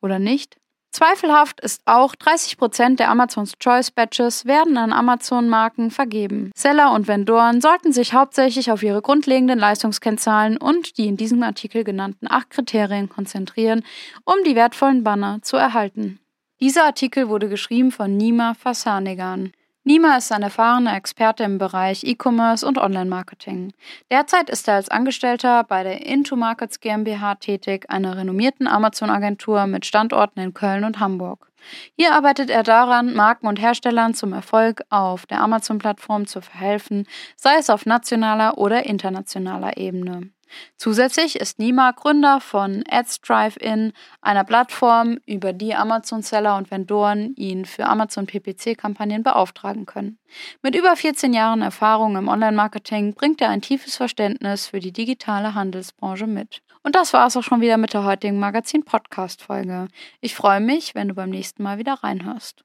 Oder 0.00 0.18
nicht? 0.18 0.57
Zweifelhaft 0.98 1.60
ist 1.60 1.82
auch, 1.84 2.16
30% 2.16 2.96
der 2.96 3.08
Amazons 3.08 3.52
Choice 3.60 3.92
Badges 3.92 4.46
werden 4.46 4.76
an 4.76 4.92
Amazon-Marken 4.92 5.92
vergeben. 5.92 6.50
Seller 6.56 6.90
und 6.92 7.06
Vendoren 7.06 7.60
sollten 7.60 7.92
sich 7.92 8.14
hauptsächlich 8.14 8.72
auf 8.72 8.82
ihre 8.82 9.00
grundlegenden 9.00 9.60
Leistungskennzahlen 9.60 10.56
und 10.56 10.98
die 10.98 11.06
in 11.06 11.16
diesem 11.16 11.40
Artikel 11.44 11.84
genannten 11.84 12.26
acht 12.28 12.50
Kriterien 12.50 13.08
konzentrieren, 13.08 13.84
um 14.24 14.42
die 14.44 14.56
wertvollen 14.56 15.04
Banner 15.04 15.38
zu 15.42 15.56
erhalten. 15.56 16.18
Dieser 16.60 16.82
Artikel 16.86 17.28
wurde 17.28 17.48
geschrieben 17.48 17.92
von 17.92 18.16
Nima 18.16 18.54
Fassanegan. 18.54 19.52
Nima 19.88 20.18
ist 20.18 20.30
ein 20.32 20.42
erfahrener 20.42 20.94
Experte 20.96 21.44
im 21.44 21.56
Bereich 21.56 22.04
E-Commerce 22.04 22.66
und 22.66 22.76
Online-Marketing. 22.76 23.72
Derzeit 24.10 24.50
ist 24.50 24.68
er 24.68 24.74
als 24.74 24.90
Angestellter 24.90 25.64
bei 25.64 25.82
der 25.82 26.04
Into 26.04 26.36
Markets 26.36 26.80
GmbH 26.80 27.36
tätig, 27.36 27.86
einer 27.88 28.14
renommierten 28.14 28.68
Amazon-Agentur 28.68 29.66
mit 29.66 29.86
Standorten 29.86 30.40
in 30.40 30.52
Köln 30.52 30.84
und 30.84 31.00
Hamburg. 31.00 31.50
Hier 31.96 32.12
arbeitet 32.12 32.50
er 32.50 32.64
daran, 32.64 33.14
Marken 33.14 33.46
und 33.46 33.58
Herstellern 33.62 34.12
zum 34.12 34.34
Erfolg 34.34 34.82
auf 34.90 35.24
der 35.24 35.40
Amazon-Plattform 35.40 36.26
zu 36.26 36.42
verhelfen, 36.42 37.06
sei 37.36 37.56
es 37.58 37.70
auf 37.70 37.86
nationaler 37.86 38.58
oder 38.58 38.84
internationaler 38.84 39.78
Ebene. 39.78 40.28
Zusätzlich 40.76 41.36
ist 41.36 41.58
Nima 41.58 41.92
Gründer 41.92 42.40
von 42.40 42.84
Ads 42.88 43.20
Drive-In, 43.20 43.92
einer 44.20 44.44
Plattform, 44.44 45.18
über 45.26 45.52
die 45.52 45.74
Amazon-Seller 45.74 46.56
und 46.56 46.70
Vendoren 46.70 47.34
ihn 47.36 47.64
für 47.64 47.86
Amazon 47.86 48.26
PPC-Kampagnen 48.26 49.22
beauftragen 49.22 49.86
können. 49.86 50.18
Mit 50.62 50.74
über 50.74 50.96
14 50.96 51.32
Jahren 51.32 51.62
Erfahrung 51.62 52.16
im 52.16 52.28
Online-Marketing 52.28 53.14
bringt 53.14 53.40
er 53.40 53.50
ein 53.50 53.62
tiefes 53.62 53.96
Verständnis 53.96 54.66
für 54.66 54.80
die 54.80 54.92
digitale 54.92 55.54
Handelsbranche 55.54 56.26
mit. 56.26 56.62
Und 56.82 56.94
das 56.94 57.12
war 57.12 57.26
es 57.26 57.36
auch 57.36 57.42
schon 57.42 57.60
wieder 57.60 57.76
mit 57.76 57.92
der 57.92 58.04
heutigen 58.04 58.38
Magazin-Podcast-Folge. 58.38 59.88
Ich 60.20 60.34
freue 60.34 60.60
mich, 60.60 60.94
wenn 60.94 61.08
du 61.08 61.14
beim 61.14 61.30
nächsten 61.30 61.62
Mal 61.62 61.78
wieder 61.78 61.94
reinhörst. 61.94 62.64